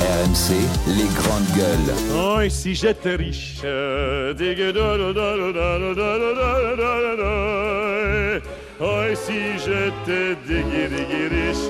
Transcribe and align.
RMC, 0.00 0.54
les 0.88 1.08
grandes 1.14 1.50
gueules. 1.54 1.94
Oh, 2.16 2.40
et 2.40 2.48
si 2.48 2.74
j'étais 2.74 3.16
riche 3.16 3.60
Oh, 8.80 9.02
et 9.10 9.14
si 9.14 9.58
j'étais 9.58 10.36
riche 10.46 11.68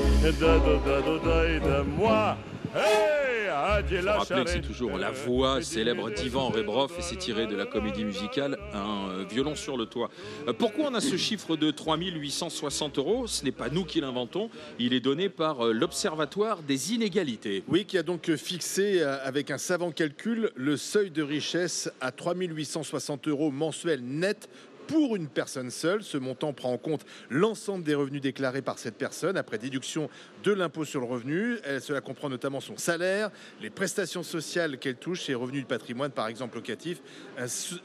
Moi 1.98 2.36
hey 2.74 3.19
la 3.60 4.16
rappeler 4.16 4.44
que 4.44 4.50
c'est 4.50 4.60
toujours 4.60 4.96
la 4.96 5.10
voix 5.10 5.62
célèbre 5.62 6.10
d'Ivan 6.10 6.48
Rebrov 6.48 6.92
et 6.98 7.02
c'est 7.02 7.16
tiré 7.16 7.46
de 7.46 7.54
la 7.54 7.66
comédie 7.66 8.04
musicale 8.04 8.58
Un 8.72 9.10
euh, 9.10 9.24
violon 9.28 9.54
sur 9.54 9.76
le 9.76 9.86
toit. 9.86 10.10
Euh, 10.48 10.52
Pourquoi 10.52 10.86
on 10.90 10.94
a 10.94 11.00
ce 11.00 11.16
chiffre 11.16 11.56
de 11.56 11.70
3860 11.70 12.98
euros? 12.98 13.26
Ce 13.26 13.44
n'est 13.44 13.52
pas 13.52 13.68
nous 13.68 13.84
qui 13.84 14.00
l'inventons, 14.00 14.50
il 14.78 14.94
est 14.94 15.00
donné 15.00 15.28
par 15.28 15.66
euh, 15.66 15.72
l'Observatoire 15.72 16.62
des 16.62 16.94
inégalités. 16.94 17.62
Oui, 17.68 17.84
qui 17.84 17.98
a 17.98 18.02
donc 18.02 18.34
fixé 18.36 19.02
avec 19.02 19.50
un 19.50 19.58
savant 19.58 19.90
calcul 19.90 20.50
le 20.54 20.76
seuil 20.76 21.10
de 21.10 21.22
richesse 21.22 21.90
à 22.00 22.12
3860 22.12 23.28
euros 23.28 23.50
mensuels 23.50 24.02
net 24.02 24.48
pour 24.90 25.14
une 25.14 25.28
personne 25.28 25.70
seule. 25.70 26.02
Ce 26.02 26.18
montant 26.18 26.52
prend 26.52 26.72
en 26.72 26.78
compte 26.78 27.06
l'ensemble 27.30 27.84
des 27.84 27.94
revenus 27.94 28.20
déclarés 28.20 28.60
par 28.60 28.78
cette 28.78 28.96
personne 28.96 29.36
après 29.36 29.56
déduction 29.56 30.10
de 30.42 30.52
l'impôt 30.52 30.84
sur 30.84 31.00
le 31.00 31.06
revenu. 31.06 31.58
Elle- 31.62 31.80
cela 31.80 32.00
comprend 32.00 32.28
notamment 32.28 32.60
son 32.60 32.76
salaire, 32.76 33.30
les 33.62 33.70
prestations 33.70 34.24
sociales 34.24 34.78
qu'elle 34.78 34.96
touche, 34.96 35.22
ses 35.26 35.34
revenus 35.34 35.62
de 35.62 35.68
patrimoine 35.68 36.10
par 36.10 36.26
exemple 36.26 36.56
locatif, 36.56 37.00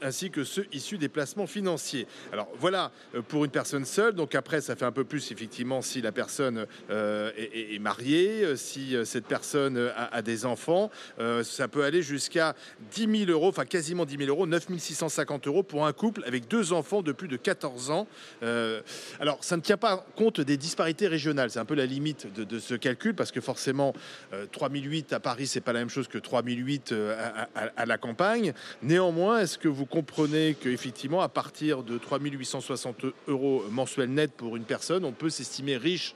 ainsi 0.02 0.30
que 0.30 0.42
ceux 0.44 0.66
issus 0.72 0.98
des 0.98 1.08
placements 1.08 1.46
financiers. 1.46 2.06
Alors 2.32 2.48
voilà 2.58 2.90
euh, 3.14 3.22
pour 3.22 3.44
une 3.44 3.50
personne 3.50 3.84
seule. 3.84 4.14
Donc 4.14 4.34
après, 4.34 4.60
ça 4.60 4.74
fait 4.74 4.84
un 4.84 4.92
peu 4.92 5.04
plus 5.04 5.30
effectivement 5.30 5.82
si 5.82 6.02
la 6.02 6.10
personne 6.12 6.66
euh, 6.90 7.30
est, 7.36 7.78
mariée, 7.78 8.42
euh, 8.44 8.56
si 8.56 8.96
euh, 8.96 9.04
cette 9.04 9.26
personne 9.26 9.76
euh, 9.76 9.90
a, 9.96 10.22
des 10.22 10.44
enfants. 10.44 10.90
Euh, 11.20 11.44
ça 11.44 11.68
peut 11.68 11.84
aller 11.84 12.02
jusqu'à 12.02 12.54
10 12.92 13.26
000 13.26 13.30
euros, 13.30 13.48
enfin 13.48 13.64
quasiment 13.64 14.04
10 14.04 14.16
000 14.18 14.28
euros, 14.30 14.46
9 14.46 14.66
650 14.78 15.46
euros 15.46 15.62
pour 15.62 15.86
un 15.86 15.92
couple 15.92 16.22
avec 16.26 16.48
deux 16.48 16.72
enfants 16.72 16.95
de 17.02 17.12
plus 17.12 17.28
de 17.28 17.36
14 17.36 17.90
ans. 17.90 18.06
Euh, 18.42 18.80
alors 19.20 19.38
ça 19.42 19.56
ne 19.56 19.62
tient 19.62 19.76
pas 19.76 20.04
compte 20.16 20.40
des 20.40 20.56
disparités 20.56 21.06
régionales. 21.08 21.50
C'est 21.50 21.58
un 21.58 21.64
peu 21.64 21.74
la 21.74 21.86
limite 21.86 22.32
de, 22.32 22.58
ce 22.58 22.74
calcul 22.74 23.14
parce 23.14 23.32
que 23.32 23.40
forcément, 23.40 23.94
euh, 24.32 24.46
3008 24.50 25.12
à 25.12 25.20
Paris, 25.20 25.46
c'est 25.46 25.60
pas 25.60 25.72
la 25.72 25.80
même 25.80 25.90
chose 25.90 26.08
que 26.08 26.18
3008 26.18 26.92
euh, 26.92 27.16
à, 27.54 27.60
à- 27.60 27.70
à 27.76 27.86
la 27.86 27.98
campagne. 27.98 28.52
Néanmoins, 28.82 29.40
est-ce 29.40 29.58
que 29.58 29.68
vous 29.68 29.86
comprenez 29.86 30.56
qu'effectivement, 30.60 31.20
à 31.20 31.28
partir 31.28 31.82
de 31.82 31.98
3860 31.98 33.06
euros 33.28 33.64
mensuels 33.70 34.10
net 34.10 34.32
pour 34.32 34.56
une 34.56 34.64
personne, 34.64 35.04
on 35.04 35.12
peut 35.12 35.30
s'estimer 35.30 35.76
riche 35.76 36.14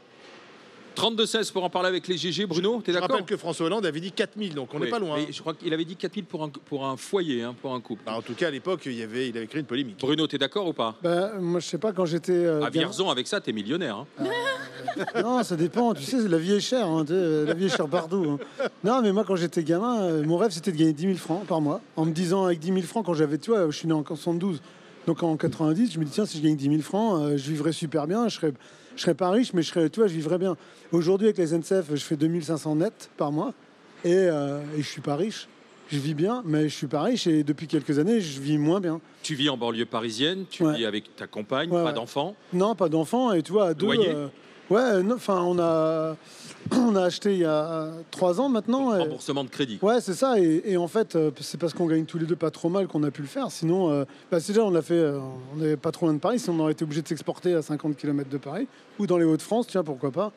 32-16 0.97 1.53
pour 1.53 1.65
en 1.65 1.71
parler 1.71 1.89
avec 1.89 2.09
les 2.09 2.17
GG. 2.17 2.47
Bruno, 2.47 2.81
t'es 2.85 2.93
Je 2.93 2.97
d'accord 2.99 3.11
rappelle 3.11 3.25
que 3.27 3.37
François 3.37 3.67
Hollande 3.67 3.87
avait 3.87 4.01
dit 4.01 4.13
4000, 4.13 4.55
donc 4.55 4.69
on 4.75 4.79
n'est 4.79 4.85
Oui, 4.87 4.91
pas 4.91 4.99
loin. 4.99 5.17
mais 5.17 5.33
je 5.33 5.41
crois 5.41 5.55
qu'il 5.55 5.73
avait 5.73 5.85
dit 5.85 5.97
4000 5.97 6.25
pour 6.25 6.43
un, 6.43 6.49
pour 6.49 6.87
un 6.87 6.97
foyer, 6.97 7.43
hein, 7.43 7.55
pour 7.61 7.73
un 7.75 7.81
couple. 7.81 8.03
Bah, 8.05 8.15
en 8.17 8.23
tout 8.23 8.35
cas, 8.35 8.49
à 8.49 8.51
l'époque, 8.51 8.83
il, 8.87 8.93
y 8.95 9.03
avait, 9.03 9.29
il 9.29 9.37
avait 9.37 9.47
créé 9.47 9.61
une 9.61 9.67
polémique. 9.67 9.99
Bruno, 10.01 10.27
t'es 10.27 10.39
d'accord 10.39 10.67
ou 10.69 10.73
pas? 10.73 10.97
Bah, 11.03 11.33
moi, 11.41 11.61
je 11.61 11.67
sais 11.67 11.79
pas, 11.79 11.93
quand 11.93 12.05
j'étais. 12.07 12.33
euh, 12.33 12.59
À 12.63 12.71
gamin- 12.71 12.71
Vierzon, 12.71 13.09
avec 13.11 13.27
ça, 13.29 13.41
t'es 13.41 13.53
millionnaire. 13.53 14.05
hein. 14.19 14.25
Non, 15.23 15.43
ça 15.43 15.57
dépend. 15.57 15.95
Tu 15.95 16.03
sais, 16.03 16.27
la 16.29 16.39
vie 16.39 16.55
est 16.55 16.61
chère. 16.61 16.87
hein, 16.87 17.05
tu 17.07 17.13
la 17.13 17.55
vie 17.55 17.67
est 17.67 17.77
chère 17.77 17.89
partout. 17.89 18.39
hein. 18.61 18.65
Non, 18.85 19.01
mais 19.03 19.13
moi, 19.13 19.25
quand 19.27 19.37
j'étais 19.37 19.63
gamin, 19.63 20.03
euh, 20.03 20.25
mon 20.25 20.37
rêve, 20.37 20.51
c'était 20.51 20.73
de 20.73 20.77
gagner 20.77 20.93
10 20.93 21.03
000 21.07 21.15
francs 21.17 21.47
par 21.47 21.61
mois. 21.61 21.81
En 21.97 22.05
me 22.05 22.13
disant, 22.13 22.45
avec 22.45 22.59
10 22.59 22.69
000 22.69 22.81
francs, 22.83 23.07
quand 23.07 23.15
j'avais, 23.15 23.39
tu 23.39 23.51
vois, 23.51 23.71
je 23.71 23.77
suis 23.77 23.87
né 23.87 23.95
en 23.95 24.05
72. 24.05 24.61
Donc 25.07 25.23
en 25.23 25.37
90, 25.37 25.93
je 25.93 25.99
me 25.99 26.05
dis, 26.05 26.11
tiens, 26.11 26.27
si 26.27 26.39
je 26.39 26.43
gagne 26.43 26.57
10 26.57 26.69
000 26.69 26.83
francs, 26.83 27.21
euh, 27.23 27.37
je 27.37 27.51
vivrais 27.51 27.73
super 27.73 28.07
bien. 28.07 28.29
Je 28.29 28.37
serais, 28.37 28.53
je 28.97 29.03
serais 29.03 29.15
pas 29.15 29.31
riche, 29.31 29.53
mais 29.53 29.63
je 29.63 29.69
serais, 29.69 29.89
tu 29.91 30.01
vois, 30.01 30.09
je 30.09 30.15
vivrais 30.15 30.39
bien. 30.39 30.57
Aujourd'hui, 30.93 31.27
avec 31.29 31.39
les 31.39 31.47
SNCF, 31.49 31.91
je 31.91 31.97
fais 32.05 32.17
2500 32.17 32.77
net 32.77 33.11
par 33.17 33.33
mois. 33.33 33.53
Et, 34.05 34.13
euh, 34.15 34.61
et 34.77 34.83
je 34.83 34.89
suis 34.89 35.01
pas 35.01 35.17
riche. 35.17 35.47
Je 35.91 35.99
vis 35.99 36.15
bien, 36.15 36.43
mais 36.47 36.69
je 36.69 36.75
suis 36.75 36.87
pas 36.87 37.03
riche. 37.03 37.27
Et 37.27 37.43
depuis 37.43 37.67
quelques 37.67 37.99
années, 37.99 38.21
je 38.21 38.41
vis 38.41 38.59
moins 38.59 38.81
bien. 38.81 39.01
Tu 39.23 39.35
vis 39.35 39.49
en 39.49 39.57
banlieue 39.57 39.87
parisienne, 39.87 40.45
tu 40.49 40.65
Ouais. 40.65 40.77
vis 40.77 40.85
avec 40.87 41.17
ta 41.17 41.27
compagne, 41.27 41.69
Ouais, 41.71 41.83
pas 41.83 41.89
ouais. 41.89 41.93
d'enfants? 41.93 42.37
Non, 42.53 42.75
pas 42.75 42.89
d'enfants. 42.89 43.33
Et 43.33 43.43
tu 43.43 43.53
vois, 43.53 43.69
à 43.69 43.75
deux. 43.75 43.87
Loyer? 43.87 44.09
euh, 44.09 44.29
ouais, 44.71 45.13
enfin, 45.15 45.43
on 45.43 45.59
a, 45.59 46.17
on 46.77 46.97
a 46.97 47.03
acheté 47.03 47.33
il 47.35 47.41
y 47.41 47.45
a 47.45 47.89
trois 48.11 48.41
ans 48.41 48.49
maintenant. 48.49 48.95
et- 48.97 49.01
Remboursement 49.03 49.45
de 49.45 49.49
crédit. 49.51 49.79
Ouais, 49.83 50.01
c'est 50.01 50.15
ça. 50.15 50.39
Et, 50.39 50.63
et 50.65 50.77
en 50.77 50.89
fait, 50.89 51.17
euh, 51.17 51.31
c'est 51.41 51.59
parce 51.59 51.75
qu'on 51.75 51.87
gagne 51.87 52.05
tous 52.05 52.19
les 52.19 52.27
deux 52.27 52.37
pas 52.37 52.51
trop 52.51 52.69
mal 52.69 52.87
qu'on 52.87 53.03
a 53.03 53.11
pu 53.11 53.23
le 53.23 53.29
faire. 53.29 53.51
Sinon, 53.51 53.91
euh, 53.91 54.05
bah, 54.31 54.41
c'est 54.41 54.53
déjà, 54.53 54.65
on 54.65 54.71
l'a 54.71 54.83
fait, 54.83 54.95
euh, 54.95 55.19
on 55.55 55.57
n'est 55.59 55.77
pas 55.77 55.91
trop 55.93 56.07
loin 56.07 56.15
de 56.15 56.21
Paris. 56.21 56.39
Sinon, 56.39 56.57
on 56.57 56.61
aurait 56.65 56.73
été 56.73 56.85
obligé 56.85 57.03
de 57.03 57.09
s'exporter 57.09 57.55
à 57.55 57.63
50 57.63 57.97
km 57.97 58.29
de 58.31 58.39
Paris 58.39 58.67
ou 58.99 59.07
dans 59.07 59.19
les 59.19 59.25
Hauts-de-France, 59.25 59.67
tiens, 59.69 59.83
pourquoi 59.85 60.11
pas. 60.11 60.33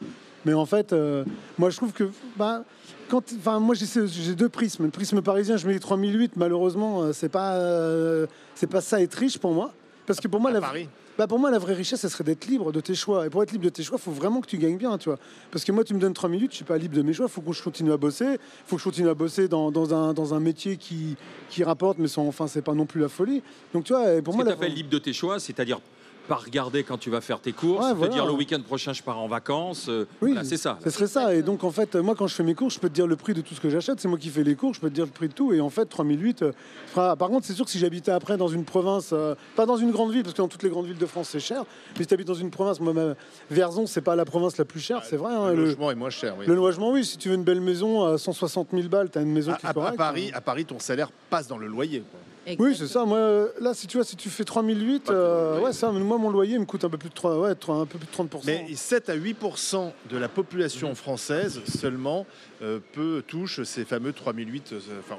Mais 0.46 0.54
en 0.54 0.66
fait, 0.66 0.92
euh, 0.92 1.24
moi, 1.58 1.70
je 1.70 1.78
trouve 1.78 1.94
que. 1.94 2.10
Bah, 2.38 2.64
quand, 3.10 3.24
enfin, 3.38 3.60
moi, 3.60 3.76
j'ai 3.76 4.36
deux 4.36 4.50
prismes. 4.50 4.86
Le 4.86 4.90
prisme 4.90 5.22
parisien, 5.22 5.56
je 5.58 5.68
mets 5.68 5.74
les 5.74 5.80
3008. 5.80 6.34
Malheureusement, 6.36 7.04
euh, 7.04 7.14
c'est 7.14 7.30
pas, 7.30 7.54
euh, 7.56 8.26
c'est 8.56 8.68
pas 8.68 8.82
ça 8.82 9.02
être 9.02 9.14
riche 9.14 9.38
pour 9.38 9.54
moi. 9.54 9.72
Parce 10.06 10.20
que 10.20 10.28
pour 10.28 10.40
moi, 10.42 10.50
À 10.50 10.54
la, 10.54 10.62
Paris. 10.62 10.90
Bah 11.18 11.28
pour 11.28 11.38
moi, 11.40 11.52
la 11.52 11.60
vraie 11.60 11.74
richesse, 11.74 12.02
ça 12.02 12.10
serait 12.10 12.24
d'être 12.24 12.46
libre 12.48 12.72
de 12.72 12.80
tes 12.80 12.96
choix. 12.96 13.26
Et 13.26 13.30
pour 13.30 13.44
être 13.44 13.52
libre 13.52 13.66
de 13.66 13.70
tes 13.70 13.84
choix, 13.84 13.98
il 14.00 14.04
faut 14.04 14.12
vraiment 14.12 14.42
que 14.42 14.48
tu 14.48 14.58
gagnes 14.58 14.78
bien, 14.78 14.98
tu 14.98 15.10
vois. 15.10 15.20
Parce 15.52 15.64
que 15.64 15.72
moi, 15.72 15.84
tu 15.84 15.94
me 15.94 16.00
donnes 16.00 16.14
3 16.14 16.30
minutes, 16.30 16.52
je 16.52 16.58
suis 16.58 16.66
pas 16.66 16.78
libre 16.78 16.96
de 16.96 17.02
mes 17.02 17.14
choix. 17.14 17.28
Il 17.28 17.32
faut 17.32 17.42
que 17.42 17.54
je 17.54 17.62
continue 17.62 17.92
à 17.92 17.98
bosser. 17.98 18.26
Il 18.26 18.40
faut 18.66 18.78
que 18.78 18.82
je 18.82 18.88
continue 18.88 19.10
à 19.10 19.14
bosser 19.14 19.48
dans, 19.48 19.72
dans 19.72 19.94
un, 19.94 20.14
dans 20.14 20.34
un 20.34 20.40
métier 20.40 20.78
qui, 20.78 21.16
qui 21.50 21.64
rapporte, 21.64 22.00
mais 22.00 22.08
sans, 22.08 22.28
enfin, 22.28 22.48
c'est 22.48 22.62
pas 22.62 22.74
non 22.74 22.86
plus 22.86 23.02
la 23.02 23.10
folie. 23.10 23.44
Donc, 23.74 23.84
tu 23.84 23.94
vois, 23.94 24.14
et 24.14 24.22
pour 24.22 24.34
Ce 24.34 24.38
moi, 24.38 24.46
la 24.46 24.56
tu 24.56 24.66
libre 24.68 24.90
de 24.90 25.00
tes 25.00 25.14
choix, 25.14 25.40
c'est-à-dire 25.40 25.80
pas 26.28 26.36
regarder 26.36 26.84
quand 26.84 26.98
tu 26.98 27.10
vas 27.10 27.22
faire 27.22 27.40
tes 27.40 27.52
courses, 27.52 27.84
Ouais, 27.86 27.92
te 27.92 27.98
voilà. 27.98 28.14
dire 28.14 28.26
le 28.26 28.32
week-end 28.34 28.62
prochain 28.62 28.94
je 28.94 29.04
pars 29.04 29.20
en 29.20 29.28
vacances. 29.28 29.88
euh, 29.90 30.06
Oui, 30.22 30.32
voilà, 30.32 30.44
c'est 30.44 30.58
ça. 30.58 30.78
Ce 30.84 30.90
serait 30.90 31.08
ça. 31.08 31.36
Et 31.36 31.42
donc, 31.42 31.64
en 31.64 31.72
fait, 31.72 31.96
moi, 31.96 32.16
quand 32.16 32.28
je 32.28 32.36
fais 32.36 32.44
mes 32.44 32.56
courses, 32.56 32.76
je 32.76 32.80
peux 32.80 32.90
te 32.90 32.94
dire 32.94 33.08
le 33.08 33.16
prix 33.16 33.34
de 33.34 33.42
tout 33.42 33.54
ce 33.56 33.60
que 33.62 33.70
j'achète. 33.70 34.00
C'est 34.00 34.08
moi 34.08 34.18
qui 34.18 34.30
fais 34.30 34.44
les 34.44 34.56
courses, 34.56 34.78
je 34.78 34.82
peux 34.82 34.90
te 34.90 34.96
dire 34.96 35.06
le 35.06 35.12
prix 35.12 35.28
de 35.28 35.34
tout. 35.34 35.54
Et 35.54 35.60
en 35.62 35.70
fait, 35.70 35.86
3008. 35.86 36.44
euh, 36.44 36.52
Par 36.94 37.18
contre, 37.30 37.46
c'est 37.46 37.54
sûr 37.54 37.66
que 37.66 37.72
si 37.72 37.80
j'habitais 37.80 38.12
après 38.12 38.38
dans 38.38 38.48
une 38.48 38.64
province, 38.64 39.10
euh, 39.14 39.36
pas 39.56 39.66
dans 39.66 39.78
une 39.78 39.92
grande 39.92 40.12
ville, 40.12 40.24
parce 40.24 40.34
que 40.34 40.42
dans 40.42 40.48
toutes 40.48 40.64
les 40.64 40.70
grandes 40.70 40.86
villes 40.86 40.98
de 40.98 41.06
France, 41.06 41.30
c'est 41.32 41.40
cher. 41.40 41.64
Mais 41.98 42.04
si 42.04 42.08
tu 42.08 42.14
habites 42.14 42.28
dans 42.28 42.34
une 42.34 42.52
province, 42.52 42.80
moi, 42.80 42.94
ma- 42.94 43.16
Vierzon, 43.52 43.86
c'est 43.88 44.02
pas 44.02 44.16
la 44.16 44.26
province 44.26 44.58
la 44.58 44.66
plus 44.66 44.80
chère, 44.80 45.04
c'est 45.04 45.18
vrai. 45.18 45.34
hein, 45.34 45.50
le 45.50 45.56
le- 45.56 45.66
logement 45.66 45.92
est 45.92 45.96
moins 45.96 46.10
cher. 46.10 46.36
Oui. 46.40 46.46
Le 46.48 46.56
logement, 46.56 46.92
oui. 46.92 47.04
Si 47.06 47.18
tu 47.18 47.30
veux 47.30 47.36
une 47.36 47.44
belle 47.44 47.62
maison 47.62 48.04
à 48.06 48.18
160 48.18 48.70
000 48.72 48.88
balles, 48.88 49.10
tu 49.12 49.18
as 49.18 49.22
une 49.22 49.32
maison 49.34 49.52
À, 49.52 49.56
qui 49.58 49.66
est 49.66 49.70
à- 49.78 49.88
à. 49.88 49.92
Paris, 49.92 50.32
à 50.34 50.42
Paris, 50.42 50.66
ton 50.66 50.80
salaire 50.80 51.10
passe 51.30 51.48
dans 51.48 51.58
le 51.58 51.68
loyer. 51.68 52.00
quoi. 52.10 52.20
Oui, 52.60 52.76
c'est 52.78 52.88
ça. 52.88 53.06
Moi, 53.06 53.48
là, 53.62 53.74
si 53.74 53.88
tu 53.88 53.98
vois, 53.98 54.06
si 54.06 54.16
tu 54.16 54.30
fais 54.30 54.44
3008, 54.44 55.10
euh, 55.10 55.60
ouais, 55.62 55.74
ça, 55.74 55.92
moi, 55.92 56.18
mon 56.18 56.30
loyer 56.30 56.60
me 56.60 56.66
coûte 56.66 56.84
un 56.84 56.90
peu 56.90 56.98
plus 56.98 57.10
de 57.10 57.14
3, 57.14 57.40
ouais, 57.40 57.56
trois- 57.56 57.76
un 57.78 57.86
peu 57.86 57.98
plus 57.98 58.08
de 58.08 58.12
30%. 58.12 58.42
Mais 58.46 58.66
7 58.76 59.10
à 59.10 59.16
8% 59.16 59.94
de 60.10 60.18
la 60.18 60.28
population 60.30 60.94
française 60.96 61.62
seulement 61.66 62.26
euh, 62.62 62.80
peut 62.94 63.24
touche 63.26 63.64
ces 63.64 63.86
fameux 63.86 64.12
3008, 64.14 64.74
euh, 64.74 64.80
enfin 65.00 65.16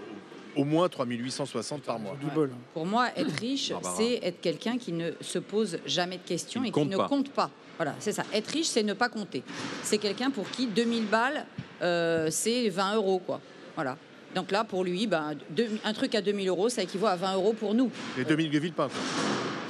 au, 0.56 0.60
au 0.60 0.64
moins 0.64 0.88
3860 0.88 1.82
par 1.82 1.98
mois. 1.98 2.16
Pour 2.74 2.86
moi, 2.86 3.08
être 3.16 3.40
riche, 3.40 3.70
Barbara. 3.70 3.94
c'est 3.96 4.20
être 4.22 4.40
quelqu'un 4.40 4.76
qui 4.78 4.92
ne 4.92 5.10
se 5.20 5.38
pose 5.38 5.78
jamais 5.86 6.18
de 6.18 6.22
questions 6.22 6.62
et 6.64 6.70
qui 6.70 6.84
ne 6.84 6.96
pas. 6.96 7.08
compte 7.08 7.30
pas. 7.30 7.50
Voilà, 7.76 7.94
c'est 7.98 8.12
ça. 8.12 8.22
Être 8.32 8.48
riche, 8.48 8.66
c'est 8.68 8.82
ne 8.84 8.92
pas 8.92 9.08
compter. 9.08 9.42
C'est 9.82 9.98
quelqu'un 9.98 10.30
pour 10.30 10.48
qui 10.50 10.66
2000 10.66 11.06
balles, 11.06 11.44
euh, 11.82 12.28
c'est 12.30 12.68
20 12.68 12.94
euros, 12.96 13.18
quoi. 13.24 13.40
Voilà. 13.74 13.96
Donc 14.34 14.50
là, 14.50 14.64
pour 14.64 14.84
lui, 14.84 15.06
ben, 15.06 15.34
deux- 15.50 15.68
un 15.84 15.92
truc 15.92 16.14
à 16.14 16.20
2000 16.20 16.48
euros, 16.48 16.68
ça 16.68 16.82
équivaut 16.82 17.06
à 17.06 17.16
20 17.16 17.34
euros 17.34 17.52
pour 17.52 17.74
nous. 17.74 17.90
Les 18.16 18.24
2000 18.24 18.50
de 18.50 18.58
Villepin. 18.58 18.88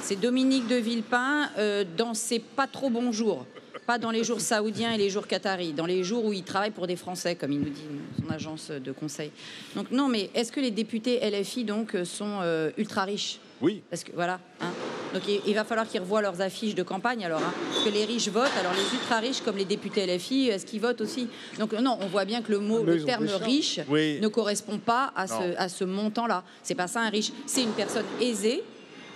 C'est 0.01 0.17
Dominique 0.21 0.67
de 0.69 0.77
Villepin 0.77 1.49
euh, 1.59 1.85
dans 1.97 2.15
ses 2.15 2.39
pas 2.39 2.67
trop 2.67 2.91
bons 2.91 3.13
jours. 3.13 3.47
Pas 3.87 3.99
dans 3.99 4.11
les 4.11 4.25
jours 4.25 4.41
saoudiens 4.41 4.93
et 4.93 4.99
les 4.99 5.11
jours 5.11 5.27
qataris, 5.27 5.73
dans 5.75 5.85
les 5.87 6.05
jours 6.05 6.25
où 6.25 6.33
il 6.33 6.43
travaille 6.43 6.71
pour 6.71 6.87
des 6.87 6.97
Français, 6.97 7.35
comme 7.35 7.53
il 7.53 7.61
nous 7.61 7.69
dit 7.71 7.83
son 8.23 8.31
agence 8.33 8.71
de 8.71 8.93
conseil. 8.93 9.31
Donc 9.77 9.91
non, 9.91 10.09
mais 10.09 10.31
est-ce 10.35 10.51
que 10.53 10.61
les 10.61 10.71
députés 10.71 11.21
LFI 11.29 11.65
donc 11.65 11.95
euh, 11.95 12.05
sont 12.07 12.39
euh, 12.43 12.71
ultra 12.79 13.05
riches? 13.05 13.39
Oui. 13.61 13.83
Parce 13.91 14.03
que 14.05 14.13
voilà. 14.15 14.41
hein. 14.61 14.71
Donc 15.15 15.23
il, 15.29 15.41
il 15.47 15.55
va 15.55 15.65
falloir 15.65 15.89
qu'ils 15.89 16.01
revoient 16.01 16.21
leurs 16.21 16.41
affiches 16.41 16.75
de 16.75 16.83
campagne 16.83 17.25
alors. 17.25 17.41
hein. 17.41 17.53
Parce 17.73 17.85
que 17.85 17.91
les 17.91 18.05
riches 18.05 18.29
votent, 18.29 18.51
alors 18.61 18.73
les 18.75 18.83
ultra 18.99 19.21
riches 19.21 19.41
comme 19.43 19.57
les 19.57 19.65
députés 19.65 20.07
LFI, 20.07 20.49
est-ce 20.49 20.67
qu'ils 20.67 20.81
votent 20.81 21.01
aussi 21.01 21.29
Donc 21.59 21.73
euh, 21.73 21.81
non, 21.81 21.97
on 22.01 22.07
voit 22.07 22.25
bien 22.25 22.43
que 22.43 22.51
le 22.53 22.59
mot, 22.59 22.83
Mais 22.85 22.97
le 22.97 23.05
terme 23.05 23.27
riche 23.43 23.81
Oui. 23.89 24.19
ne 24.21 24.29
correspond 24.29 24.79
pas 24.79 25.13
à 25.17 25.27
ce, 25.27 25.57
à 25.57 25.69
ce 25.69 25.85
montant-là. 25.85 26.43
C'est 26.63 26.75
pas 26.75 26.89
ça 26.89 27.01
un 27.01 27.09
riche. 27.11 27.31
C'est 27.47 27.63
une 27.63 27.73
personne 27.73 28.05
aisée. 28.21 28.63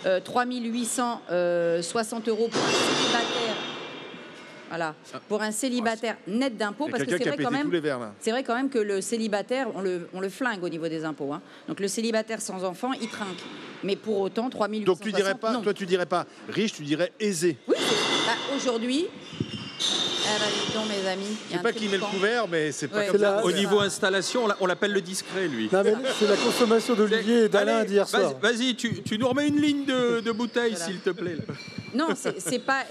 Euh, 0.06 0.20
3860 1.28 2.28
euros 2.28 2.48
pour 2.48 2.62
un 2.62 2.66
célibataire. 2.70 3.37
Voilà. 4.68 4.94
Pour 5.28 5.42
un 5.42 5.50
célibataire 5.50 6.16
net 6.26 6.56
d'impôts, 6.56 6.88
parce 6.90 7.04
que 7.04 7.10
c'est 7.10 7.24
vrai 7.28 7.36
quand 7.42 7.50
même. 7.50 7.70
verres 7.70 8.00
vrai 8.26 8.42
quand 8.44 8.54
même 8.54 8.68
que 8.70 8.78
le 8.78 9.00
célibataire, 9.00 9.68
on 9.74 9.80
le, 9.80 10.08
on 10.12 10.20
le 10.20 10.28
flingue 10.28 10.62
au 10.62 10.68
niveau 10.68 10.88
des 10.88 11.04
impôts. 11.04 11.32
hein. 11.32 11.40
Donc 11.68 11.80
le 11.80 11.88
célibataire 11.88 12.40
sans 12.40 12.64
enfant, 12.64 12.92
il 12.92 13.08
trinque. 13.08 13.38
Mais 13.84 13.96
pour 13.96 14.18
autant, 14.20 14.50
3860 14.50 14.84
Donc 14.84 15.00
tu 15.00 15.12
dirais 15.12 15.34
pas, 15.34 15.52
non. 15.52 15.62
toi 15.62 15.72
tu 15.74 15.86
dirais 15.86 16.06
pas 16.06 16.26
riche, 16.48 16.72
tu 16.72 16.82
dirais 16.82 17.12
aisé. 17.20 17.56
Oui, 17.68 17.76
bah, 18.26 18.32
aujourd'hui. 18.56 19.06
Ah 19.80 20.30
bah, 20.40 20.80
mes 20.88 21.08
amis. 21.08 21.36
Je 21.50 21.56
sais 21.56 21.62
pas 21.62 21.72
qui 21.72 21.88
met 21.88 21.96
le 21.98 22.02
couvert, 22.04 22.48
mais 22.48 22.72
c'est 22.72 22.88
pas 22.88 22.98
Ouais. 22.98 23.06
comme 23.06 23.20
ça. 23.20 23.36
la- 23.36 23.44
Au 23.44 23.52
niveau 23.52 23.80
installation, 23.80 24.44
on 24.44 24.46
l'a- 24.48 24.56
on 24.60 24.66
l'appelle 24.66 24.92
le 24.92 25.00
discret, 25.00 25.48
lui. 25.48 25.68
C'est 25.70 26.28
la 26.28 26.36
consommation 26.36 26.94
d'Olivier 26.94 27.44
et 27.44 27.48
d'Alain 27.48 27.84
d'hier 27.84 28.08
soir. 28.08 28.32
Vas-y, 28.40 28.74
tu, 28.74 29.02
tu 29.02 29.18
nous 29.18 29.28
remets 29.28 29.48
une 29.48 29.60
ligne 29.60 29.84
de, 29.84 30.20
de 30.20 30.32
bouteilles, 30.32 30.72
Voilà. 30.72 30.84
s'il 30.86 31.00
te 31.00 31.10
plaît. 31.10 31.36
là. 31.36 31.54
Non, 31.94 32.08
c'est 32.14 32.58
pas. 32.58 32.84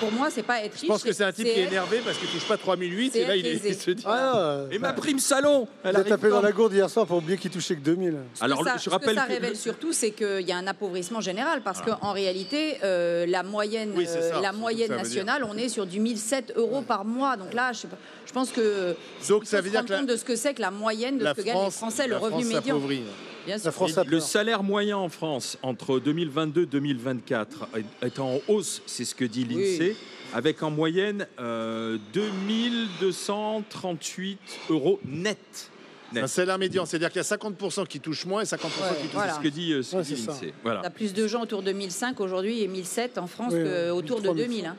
Pour 0.00 0.10
moi, 0.10 0.28
c'est 0.28 0.42
pas 0.42 0.60
être 0.64 0.72
riche. 0.72 0.82
Je 0.82 0.86
pense 0.88 1.04
que 1.04 1.12
c'est 1.12 1.22
un 1.24 1.30
type 1.32 1.44
qui 1.44 1.50
est 1.60 1.64
énervé 1.66 2.00
parce 2.04 2.18
qu'il 2.18 2.28
touche 2.28 2.46
pas 2.48 2.56
3008 2.56 3.12
c'est 3.12 3.20
et 3.20 3.26
là 3.26 3.36
il, 3.36 3.46
est, 3.46 3.60
il 3.64 3.74
se 3.76 3.90
dit. 3.92 4.02
Ah, 4.06 4.62
Et 4.72 4.78
ma 4.80 4.92
prime 4.92 5.20
salon 5.20 5.68
elle 5.84 5.96
a 5.96 6.02
tapé 6.02 6.28
dans 6.30 6.40
la 6.42 6.50
gourde 6.50 6.72
hier 6.72 6.90
soir 6.90 7.06
pour 7.06 7.18
oublier 7.18 7.38
qu'il 7.38 7.52
touchait 7.52 7.76
que 7.76 7.80
2000. 7.80 8.16
Alors, 8.40 8.58
ce 8.58 8.64
que 8.64 8.70
ça, 8.70 8.76
je 8.76 8.80
ce 8.82 8.84
que 8.86 8.90
rappelle 8.90 9.14
ça 9.14 9.22
que- 9.26 9.32
révèle 9.32 9.56
surtout, 9.56 9.92
c'est 9.92 10.10
qu'il 10.10 10.40
y 10.48 10.50
a 10.50 10.56
un 10.56 10.66
appauvrissement 10.66 11.20
général 11.20 11.62
parce 11.62 11.80
qu'en 11.80 12.10
réalité, 12.12 12.78
euh, 12.82 13.24
la 13.26 13.44
moyenne, 13.44 13.92
euh, 13.96 14.40
la 14.42 14.52
moyenne 14.52 14.90
nationale, 14.96 15.44
on 15.48 15.56
est 15.56 15.68
sur 15.68 15.86
du 15.86 16.00
1007 16.14 16.52
euros 16.56 16.82
par 16.82 17.04
mois. 17.04 17.36
Donc 17.36 17.52
là, 17.54 17.72
je, 17.72 17.86
pense 18.32 18.50
que 18.50 18.94
Donc 19.28 19.42
il 19.44 19.48
ça 19.48 19.60
veut 19.60 19.70
dire 19.70 19.84
que 19.84 19.90
la, 19.92 19.98
compte 19.98 20.08
de 20.08 20.16
ce 20.16 20.24
que 20.24 20.34
c'est 20.36 20.54
que 20.54 20.62
la 20.62 20.70
moyenne 20.70 21.18
de 21.18 21.24
la 21.24 21.34
ce 21.34 21.40
que 21.40 21.44
gagnent 21.46 21.56
les 21.56 21.60
France, 21.70 21.76
Français, 21.76 22.06
le 22.08 22.16
revenu 22.16 22.42
France 22.44 22.54
médian. 22.54 22.74
s'appauvrit. 22.76 23.02
Bien 23.46 23.58
sûr. 23.58 23.66
La 23.66 23.72
France 23.72 23.98
a 23.98 24.04
Le 24.04 24.20
salaire 24.20 24.62
moyen 24.62 24.96
en 24.96 25.08
France 25.10 25.58
entre 25.62 25.98
2022-2024 26.00 27.46
est- 27.76 27.84
est 28.06 28.18
en 28.18 28.38
hausse, 28.48 28.80
c'est 28.86 29.04
ce 29.04 29.14
que 29.14 29.24
dit 29.26 29.44
Oui. 29.48 29.54
l'INSEE, 29.78 29.96
avec 30.32 30.62
en 30.62 30.70
moyenne 30.70 31.26
euh, 31.38 31.98
2238 32.12 34.38
euros 34.70 34.98
net. 35.04 35.70
Un 36.16 36.28
salaire 36.28 36.58
médian, 36.58 36.86
c'est-à-dire 36.86 37.08
qu'il 37.10 37.16
y 37.16 37.20
a 37.20 37.24
50% 37.24 37.86
qui 37.88 37.98
touchent 37.98 38.24
moins 38.26 38.42
et 38.42 38.44
50% 38.44 38.54
Ouais, 38.54 38.60
qui 39.00 39.08
touchent 39.08 39.14
voilà. 39.14 39.32
C'est 39.32 39.38
ce 39.38 39.42
que 39.42 39.48
dit, 39.48 39.72
euh, 39.72 39.82
ce 39.82 39.90
que 39.92 39.96
Ouais, 39.96 40.02
dit 40.04 40.14
l'INSEE. 40.26 40.54
Voilà. 40.62 40.80
Tu 40.82 40.86
as 40.86 40.90
plus 40.90 41.12
de 41.12 41.26
gens 41.26 41.42
autour 41.42 41.62
de 41.64 41.72
1005 41.72 42.20
aujourd'hui 42.20 42.62
et 42.62 42.68
1007 42.68 43.18
en 43.18 43.26
France 43.26 43.52
Oui, 43.52 43.64
qu'autour 43.64 44.20
de 44.20 44.26
3000. 44.26 44.44
2000. 44.46 44.66
hein. 44.66 44.76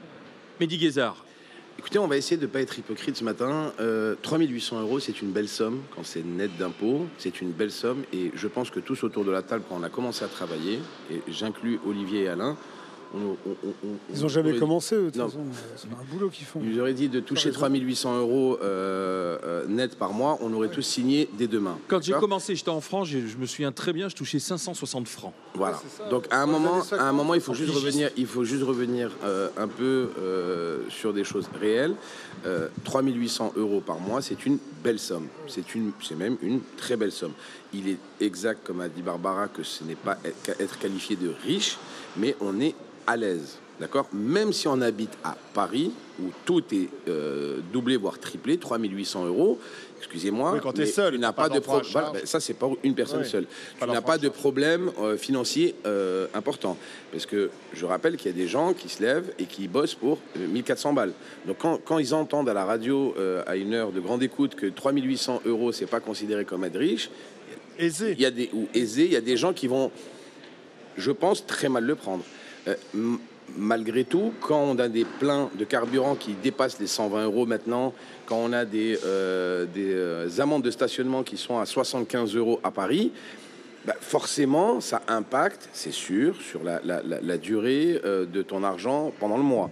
Mehdi 0.59 0.77
Guézard, 0.77 1.25
Écoutez, 1.77 1.99
on 1.99 2.07
va 2.07 2.15
essayer 2.15 2.37
de 2.37 2.43
ne 2.43 2.47
pas 2.47 2.61
être 2.61 2.79
hypocrite 2.79 3.17
ce 3.17 3.23
matin. 3.25 3.73
Euh, 3.81 4.15
3800 4.21 4.81
euros, 4.81 4.99
c'est 5.01 5.21
une 5.21 5.31
belle 5.31 5.49
somme 5.49 5.81
quand 5.93 6.05
c'est 6.05 6.25
net 6.25 6.49
d'impôts. 6.57 7.05
C'est 7.17 7.41
une 7.41 7.51
belle 7.51 7.69
somme. 7.69 8.03
Et 8.13 8.31
je 8.33 8.47
pense 8.47 8.69
que 8.69 8.79
tous 8.79 9.03
autour 9.03 9.25
de 9.25 9.31
la 9.31 9.41
table, 9.41 9.65
quand 9.67 9.75
on 9.75 9.83
a 9.83 9.89
commencé 9.89 10.23
à 10.23 10.29
travailler, 10.29 10.79
et 11.11 11.21
j'inclus 11.27 11.79
Olivier 11.85 12.23
et 12.23 12.27
Alain, 12.29 12.55
on, 13.13 13.17
on- 13.19 13.35
on- 13.63 13.67
on- 13.67 13.87
Ils 14.13 14.19
on 14.19 14.21
n'ont 14.23 14.27
jamais 14.27 14.49
aurait- 14.51 14.59
commencé, 14.59 14.95
eux, 14.95 15.05
de 15.05 15.09
toute 15.11 15.15
Non. 15.17 15.27
façon. 15.27 15.39
C'est 15.75 15.87
un 15.87 16.13
boulot 16.13 16.29
qu'ils 16.29 16.45
font. 16.45 16.61
Ils 16.63 16.79
auraient 16.79 16.93
dit 16.93 17.09
de 17.09 17.19
toucher 17.19 17.51
3800 17.51 18.17
euros 18.19 18.57
euh, 18.61 19.37
euh, 19.43 19.65
net 19.67 19.97
par 19.97 20.13
mois, 20.13 20.37
on 20.41 20.53
aurait 20.53 20.69
tous 20.69 20.81
signé 20.81 21.29
dès 21.37 21.47
demain. 21.47 21.77
quand 21.87 22.01
j'ai 22.03 22.13
commencé, 22.13 22.55
j'étais 22.55 22.69
en 22.69 22.81
France, 22.81 23.07
je, 23.09 23.19
je 23.27 23.37
me 23.37 23.45
souviens 23.45 23.71
très 23.71 23.93
bien, 23.93 24.09
je 24.09 24.15
touchais 24.15 24.39
560 24.39 25.07
francs. 25.07 25.33
Voilà. 25.53 25.81
Donc 26.09 26.25
à 26.31 26.41
un 26.41 26.45
moment, 26.45 26.75
à 26.75 26.77
un 26.79 26.81
50, 26.83 27.15
moment, 27.15 27.33
il 27.33 27.41
faut 27.41 27.53
juste 27.53 27.73
revenir, 27.73 28.09
il 28.17 28.25
faut 28.27 28.43
juste 28.43 28.63
revenir 28.63 29.11
euh, 29.23 29.49
un 29.57 29.67
peu 29.67 30.09
euh, 30.19 30.79
sur 30.89 31.13
des 31.13 31.23
choses 31.23 31.47
réelles. 31.59 31.95
Euh, 32.45 32.67
3800 32.83 33.53
euros 33.55 33.81
par 33.81 33.99
mois, 33.99 34.21
c'est 34.21 34.45
une 34.45 34.57
belle 34.83 34.99
somme. 34.99 35.27
C'est 35.47 35.73
une, 35.73 35.91
c'est 36.01 36.15
même 36.15 36.37
une 36.41 36.59
très 36.77 36.95
belle 36.97 37.11
somme. 37.11 37.31
Il 37.73 37.89
est 37.89 37.97
exact, 38.21 38.65
comme 38.65 38.81
a 38.81 38.89
dit 38.89 39.01
Barbara, 39.01 39.47
que 39.47 39.63
ce 39.63 39.83
n'est 39.83 39.95
pas 39.95 40.17
être 40.23 40.79
qualifié 40.79 41.15
de 41.15 41.33
riche, 41.45 41.77
mais 42.17 42.35
on 42.39 42.59
est 42.59 42.75
à 43.07 43.17
l'aise. 43.17 43.57
D'accord? 43.79 44.07
Même 44.13 44.53
si 44.53 44.69
on 44.69 44.79
habite 44.79 45.17
à 45.23 45.35
Paris, 45.53 45.91
où 46.21 46.29
tout 46.45 46.63
est 46.73 46.87
euh, 47.09 47.59
doublé, 47.73 47.97
voire 47.97 48.17
triplé, 48.17 48.57
3800 48.57 49.25
euros, 49.25 49.59
excusez-moi. 49.97 50.53
Oui, 50.53 50.59
quand 50.61 50.71
t'es 50.71 50.83
mais 50.83 50.87
seul, 50.87 51.13
tu 51.13 51.19
n'as 51.19 51.33
pas, 51.33 51.49
pas 51.49 51.55
de 51.55 51.59
problème. 51.59 51.91
Voilà, 51.91 52.11
ben, 52.11 52.25
ça, 52.25 52.39
c'est 52.39 52.53
pas 52.53 52.69
une 52.83 52.95
personne 52.95 53.23
seule. 53.25 53.45
Tu 53.79 53.87
n'as 53.87 54.01
pas 54.01 54.17
de 54.17 54.29
problème 54.29 54.91
euh, 55.01 55.17
financier 55.17 55.75
euh, 55.85 56.27
important. 56.33 56.77
Parce 57.11 57.25
que 57.25 57.49
je 57.73 57.85
rappelle 57.85 58.15
qu'il 58.15 58.31
y 58.31 58.33
a 58.33 58.37
des 58.37 58.47
gens 58.47 58.73
qui 58.73 58.87
se 58.87 59.01
lèvent 59.01 59.33
et 59.39 59.45
qui 59.45 59.67
bossent 59.67 59.95
pour 59.95 60.19
euh, 60.37 60.47
1400 60.47 60.93
balles. 60.93 61.11
Donc 61.45 61.57
quand, 61.59 61.79
quand 61.83 61.97
ils 61.97 62.13
entendent 62.13 62.49
à 62.49 62.53
la 62.53 62.65
radio, 62.65 63.13
à 63.45 63.55
une 63.55 63.73
heure 63.73 63.91
de 63.91 63.99
grande 63.99 64.23
écoute, 64.23 64.55
que 64.55 64.67
3800 64.67 65.41
euros, 65.45 65.71
c'est 65.71 65.85
pas 65.85 65.99
considéré 65.99 66.45
comme 66.45 66.63
être 66.63 66.77
riche, 66.77 67.09
Aisé. 67.77 68.11
il 68.13 68.21
y 68.21 68.25
a 68.25 68.31
des, 68.31 68.49
ou 68.53 68.67
aisés, 68.73 69.05
il 69.05 69.11
y 69.11 69.15
a 69.15 69.21
des 69.21 69.37
gens 69.37 69.53
qui 69.53 69.67
vont, 69.67 69.91
je 70.97 71.11
pense, 71.11 71.45
très 71.45 71.69
mal 71.69 71.83
le 71.85 71.95
prendre. 71.95 72.23
Euh, 72.67 72.75
malgré 73.57 74.03
tout, 74.05 74.33
quand 74.41 74.59
on 74.59 74.79
a 74.79 74.87
des 74.87 75.05
pleins 75.05 75.49
de 75.57 75.65
carburant 75.65 76.15
qui 76.15 76.33
dépassent 76.33 76.79
les 76.79 76.87
120 76.87 77.25
euros 77.25 77.45
maintenant, 77.45 77.93
quand 78.25 78.37
on 78.37 78.53
a 78.53 78.65
des, 78.65 78.97
euh, 79.05 79.65
des 79.65 79.93
euh, 79.93 80.27
amendes 80.39 80.63
de 80.63 80.71
stationnement 80.71 81.23
qui 81.23 81.37
sont 81.37 81.59
à 81.59 81.65
75 81.65 82.35
euros 82.35 82.59
à 82.63 82.71
Paris, 82.71 83.11
bah, 83.85 83.93
forcément, 84.01 84.81
ça 84.81 85.03
impacte, 85.07 85.69
c'est 85.73 85.93
sûr, 85.93 86.41
sur 86.41 86.63
la, 86.63 86.81
la- 86.83 87.03
la- 87.03 87.21
la 87.21 87.37
durée 87.37 88.01
euh, 88.03 88.25
de 88.25 88.41
ton 88.41 88.63
argent 88.63 89.13
pendant 89.19 89.37
le 89.37 89.43
mois. 89.43 89.69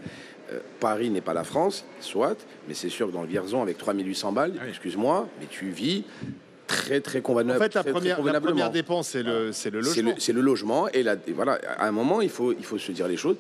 Euh, 0.52 0.60
Paris 0.80 1.10
n'est 1.10 1.22
pas 1.22 1.34
la 1.34 1.44
France, 1.44 1.84
soit, 2.00 2.38
mais 2.68 2.76
c'est 2.76 2.90
sûr 2.90 3.08
que 3.08 3.12
dans 3.14 3.24
le 3.24 3.28
Vierzon, 3.28 3.64
avec 3.64 3.80
3800 3.80 4.32
balles, 4.34 4.54
oui. 4.62 4.70
excuse-moi, 4.70 5.28
mais 5.40 5.48
tu 5.50 5.70
vis 5.70 6.04
très, 6.68 7.02
très 7.02 7.20
En 7.20 7.22
convenablement. 7.22 7.64
fait, 7.64 7.74
la 7.76 7.84
première, 7.84 8.22
la 8.24 8.42
première 8.42 8.72
dépense, 8.72 9.10
c'est 9.10 9.24
le, 9.24 9.52
c'est 9.52 9.70
le 9.70 9.80
logement. 9.82 10.14
c'est 10.18 10.34
le 10.34 10.42
logement. 10.42 10.88
Et, 10.90 11.04
la, 11.04 11.14
et 11.14 11.32
voilà, 11.34 11.60
à 11.78 11.88
un 11.88 11.92
moment, 11.92 12.22
il 12.22 12.30
faut, 12.30 12.54
il 12.54 12.64
faut 12.66 12.78
se 12.78 12.92
dire 12.92 13.08
les 13.08 13.18
choses. 13.18 13.38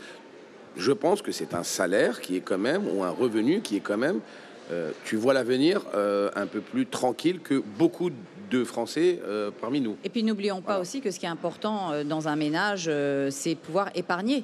Je 0.75 0.91
pense 0.91 1.21
que 1.21 1.31
c'est 1.31 1.53
un 1.53 1.63
salaire 1.63 2.19
qui 2.21 2.35
est 2.35 2.41
quand 2.41 2.57
même, 2.57 2.87
ou 2.87 3.03
un 3.03 3.09
revenu 3.11 3.61
qui 3.61 3.75
est 3.77 3.79
quand 3.81 3.97
même, 3.97 4.19
euh, 4.71 4.91
tu 5.05 5.15
vois 5.17 5.33
l'avenir 5.33 5.81
euh, 5.93 6.29
un 6.35 6.47
peu 6.47 6.61
plus 6.61 6.85
tranquille 6.85 7.39
que 7.41 7.61
beaucoup 7.77 8.09
de 8.49 8.63
Français 8.63 9.19
euh, 9.25 9.51
parmi 9.61 9.81
nous. 9.81 9.97
Et 10.03 10.09
puis 10.09 10.23
n'oublions 10.23 10.61
pas 10.61 10.73
Voilà. 10.73 10.81
aussi 10.81 11.01
que 11.01 11.11
ce 11.11 11.19
qui 11.19 11.25
est 11.25 11.29
important 11.29 11.91
euh, 11.91 12.03
dans 12.03 12.27
un 12.27 12.35
ménage, 12.35 12.85
euh, 12.87 13.29
c'est 13.31 13.55
pouvoir 13.55 13.89
épargner. 13.95 14.43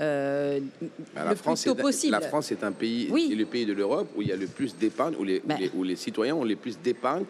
Euh, 0.00 0.60
Bah, 0.80 0.86
le 1.16 1.24
La 1.24 1.24
plus 1.30 1.36
France, 1.38 1.64
tôt 1.64 1.72
est, 1.72 1.80
possible. 1.80 2.12
la 2.12 2.20
France 2.20 2.52
est 2.52 2.62
un 2.62 2.72
pays, 2.72 3.08
Oui. 3.10 3.30
est 3.32 3.34
le 3.36 3.46
pays 3.46 3.66
de 3.66 3.72
l'Europe 3.72 4.08
où 4.16 4.22
il 4.22 4.28
y 4.28 4.32
a 4.32 4.36
le 4.36 4.46
plus 4.46 4.76
d'épargne, 4.76 5.14
où 5.18 5.24
les, 5.24 5.38
où 5.38 5.48
Ben. 5.48 5.58
les- 5.60 5.70
où 5.74 5.82
les 5.82 5.96
citoyens 5.96 6.34
ont 6.36 6.44
le 6.44 6.56
plus 6.56 6.78
d'épargne, 6.78 7.24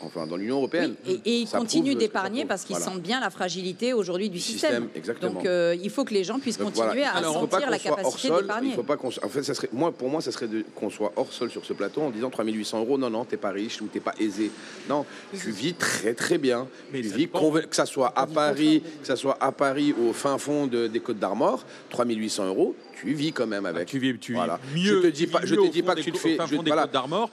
enfin 0.00 0.26
dans 0.26 0.36
l'Union 0.36 0.56
européenne. 0.56 0.94
Oui, 1.06 1.20
et, 1.24 1.30
et 1.30 1.38
ils 1.40 1.46
Ça 1.46 1.58
continuent 1.58 1.94
d'épargner 1.96 2.44
parce 2.44 2.64
qu'ils 2.64 2.76
Voilà. 2.76 2.92
sentent 2.92 3.02
bien 3.02 3.20
la 3.20 3.30
fragilité 3.30 3.92
aujourd'hui 3.94 4.28
du 4.28 4.34
Du 4.36 4.40
système. 4.40 4.70
système, 4.70 4.88
exactement. 4.94 5.32
Donc 5.32 5.46
euh, 5.46 5.74
il 5.82 5.88
faut 5.90 6.04
que 6.04 6.12
les 6.12 6.24
gens 6.24 6.38
puissent 6.38 6.58
Donc, 6.58 6.74
continuer 6.74 7.02
voilà. 7.04 7.12
à 7.12 7.18
Alors, 7.18 7.34
sentir 7.34 7.70
la 7.70 7.78
capacité 7.78 8.28
sol, 8.28 8.42
d'épargner. 8.42 8.68
Il 8.70 8.74
faut 8.74 8.82
pas 8.82 8.96
qu'on. 8.98 9.08
En 9.08 9.28
fait, 9.28 9.42
ça 9.42 9.54
serait 9.54 9.70
moi 9.72 9.92
pour 9.92 10.08
moi, 10.10 10.20
ça 10.20 10.30
serait 10.32 10.48
qu'on 10.74 10.90
soit 10.90 11.12
hors 11.16 11.32
sol 11.32 11.50
sur 11.50 11.64
ce 11.64 11.72
plateau 11.72 12.02
en 12.02 12.10
disant 12.10 12.28
3800 12.30 12.80
euros. 12.80 12.98
Non, 12.98 13.08
non, 13.08 13.24
t'es 13.24 13.36
pas 13.38 13.50
riche 13.50 13.80
ou 13.80 13.86
t'es 13.86 14.00
pas 14.00 14.14
aisé. 14.20 14.50
Non, 14.90 15.06
tu 15.38 15.50
vis 15.50 15.72
très 15.74 16.12
très 16.12 16.36
bien. 16.38 16.66
Mais 16.92 17.00
tu 17.00 17.08
vis 17.08 17.28
que 17.28 17.76
ça 17.76 17.86
soit 17.86 18.12
à 18.14 18.26
Paris, 18.26 18.82
que 19.00 19.06
ça 19.06 19.16
soit 19.16 19.38
à 19.40 19.52
Paris 19.52 19.94
au 20.06 20.12
fin 20.12 20.36
fond 20.38 20.66
de- 20.66 20.86
des 20.86 21.00
Côtes 21.00 21.18
d'Armor, 21.18 21.64
3800 22.14 22.46
euros, 22.46 22.74
tu 23.00 23.12
vis 23.12 23.32
quand 23.32 23.46
même 23.46 23.66
avec. 23.66 23.82
Ah, 23.82 23.84
tu 23.84 23.98
vis, 23.98 24.18
tu 24.18 24.32
vis 24.32 24.36
Voilà. 24.36 24.58
mieux. 24.74 24.82
Je 24.82 24.94
te 25.02 25.06
dis 25.08 25.26
pas, 25.26 25.40
je 25.44 25.54
te 25.54 25.68
dis 25.70 25.82
que 25.82 26.00
tu 26.00 26.12
te 26.12 26.18
fais. 26.18 26.36
Je, 26.48 26.56
voilà. 26.56 26.88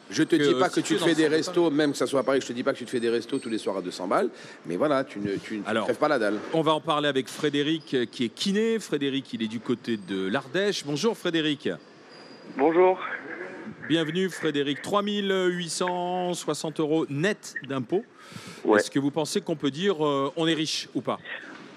Je 0.09 0.23
te 0.23 0.35
dis 0.35 0.53
pas 0.59 0.69
que 0.69 0.79
tu 0.79 0.95
te 0.95 1.03
fais 1.03 1.15
des 1.15 1.27
restos, 1.27 1.69
même 1.69 1.91
que 1.91 1.97
ça 1.97 2.07
soit 2.07 2.21
à 2.21 2.23
Paris. 2.23 2.41
Je 2.41 2.47
te 2.47 2.53
dis 2.53 2.63
pas 2.63 2.73
que 2.73 2.77
tu 2.77 2.85
te 2.85 2.89
fais 2.89 2.99
des 2.99 3.09
restos 3.09 3.39
tous 3.39 3.49
les 3.49 3.57
soirs 3.57 3.77
à 3.77 3.81
200 3.81 4.07
balles. 4.07 4.29
Mais 4.65 4.77
voilà, 4.77 5.03
tu 5.03 5.19
ne, 5.19 5.35
tu 5.35 5.57
ne 5.57 5.63
Alors, 5.65 5.85
crèves 5.85 5.97
pas 5.97 6.07
la 6.07 6.19
dalle. 6.19 6.39
On 6.53 6.61
va 6.61 6.73
en 6.73 6.81
parler 6.81 7.07
avec 7.07 7.27
Frédéric 7.27 7.93
euh, 7.93 8.05
qui 8.09 8.25
est 8.25 8.29
kiné. 8.29 8.79
Frédéric, 8.79 9.33
il 9.33 9.43
est 9.43 9.47
du 9.47 9.59
côté 9.59 9.97
de 9.97 10.27
l'Ardèche. 10.27 10.83
Bonjour 10.85 11.17
Frédéric. 11.17 11.69
Bonjour. 12.57 12.99
Bienvenue 13.87 14.29
Frédéric. 14.29 14.81
3860 14.81 16.79
euros 16.79 17.05
net 17.09 17.53
d'impôts. 17.67 18.03
Ouais. 18.63 18.79
Est-ce 18.79 18.91
que 18.91 18.99
vous 18.99 19.11
pensez 19.11 19.41
qu'on 19.41 19.55
peut 19.55 19.71
dire 19.71 20.05
euh, 20.05 20.31
on 20.37 20.47
est 20.47 20.53
riche 20.53 20.87
ou 20.95 21.01
pas? 21.01 21.19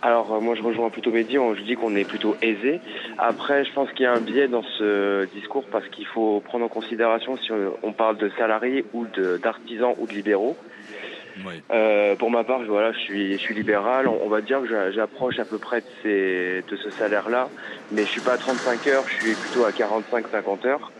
Alors 0.05 0.35
euh, 0.35 0.41
moi 0.41 0.55
je 0.55 0.63
rejoins 0.63 0.91
plutôt 0.91 1.11
Mehdi, 1.11 1.39
on- 1.39 1.55
je 1.55 1.63
dis 1.63 1.77
qu'on 1.77 1.97
est 1.97 2.05
plutôt 2.05 2.37
aisé. 2.43 2.83
Après 3.17 3.65
je 3.65 3.73
pense 3.73 3.91
qu'il 3.93 4.03
y 4.05 4.07
a 4.07 4.13
un 4.13 4.21
biais 4.21 4.49
dans 4.49 4.63
ce 4.79 5.25
discours 5.35 5.65
parce 5.73 5.89
qu'il 5.89 6.07
faut 6.07 6.41
prendre 6.41 6.67
en 6.67 6.69
considération 6.69 7.39
si 7.39 7.51
on, 7.83 7.93
parle 7.95 8.19
de 8.19 8.29
salariés 8.37 8.85
ou 8.93 9.07
de- 9.07 9.39
d'artisans 9.43 9.95
ou 9.99 10.07
de 10.07 10.13
libéraux. 10.13 10.57
Oui. 11.47 11.63
Euh, 11.73 12.17
pour 12.17 12.31
ma 12.31 12.45
part, 12.45 12.63
je- 12.65 12.69
voilà, 12.69 12.93
je 12.93 12.99
suis, 12.99 13.33
je 13.33 13.39
suis 13.39 13.55
libéral. 13.55 14.07
On, 14.07 14.19
on 14.25 14.29
va 14.29 14.41
dire 14.43 14.61
que 14.61 14.67
j'a- 14.69 14.91
j'approche 14.93 15.39
à 15.39 15.45
peu 15.47 15.59
près 15.59 15.81
de, 15.81 15.87
ces, 16.03 16.63
de 16.71 16.77
ce 16.77 16.91
salaire-là, 16.99 17.49
mais 17.91 18.05
je 18.05 18.11
suis 18.11 18.21
pas 18.21 18.35
à 18.35 18.39
35 18.39 18.87
heures, 18.89 19.05
je 19.09 19.15
suis 19.15 19.35
plutôt 19.37 19.65
à 19.65 19.71
45-50 19.73 20.67
heures. 20.67 20.93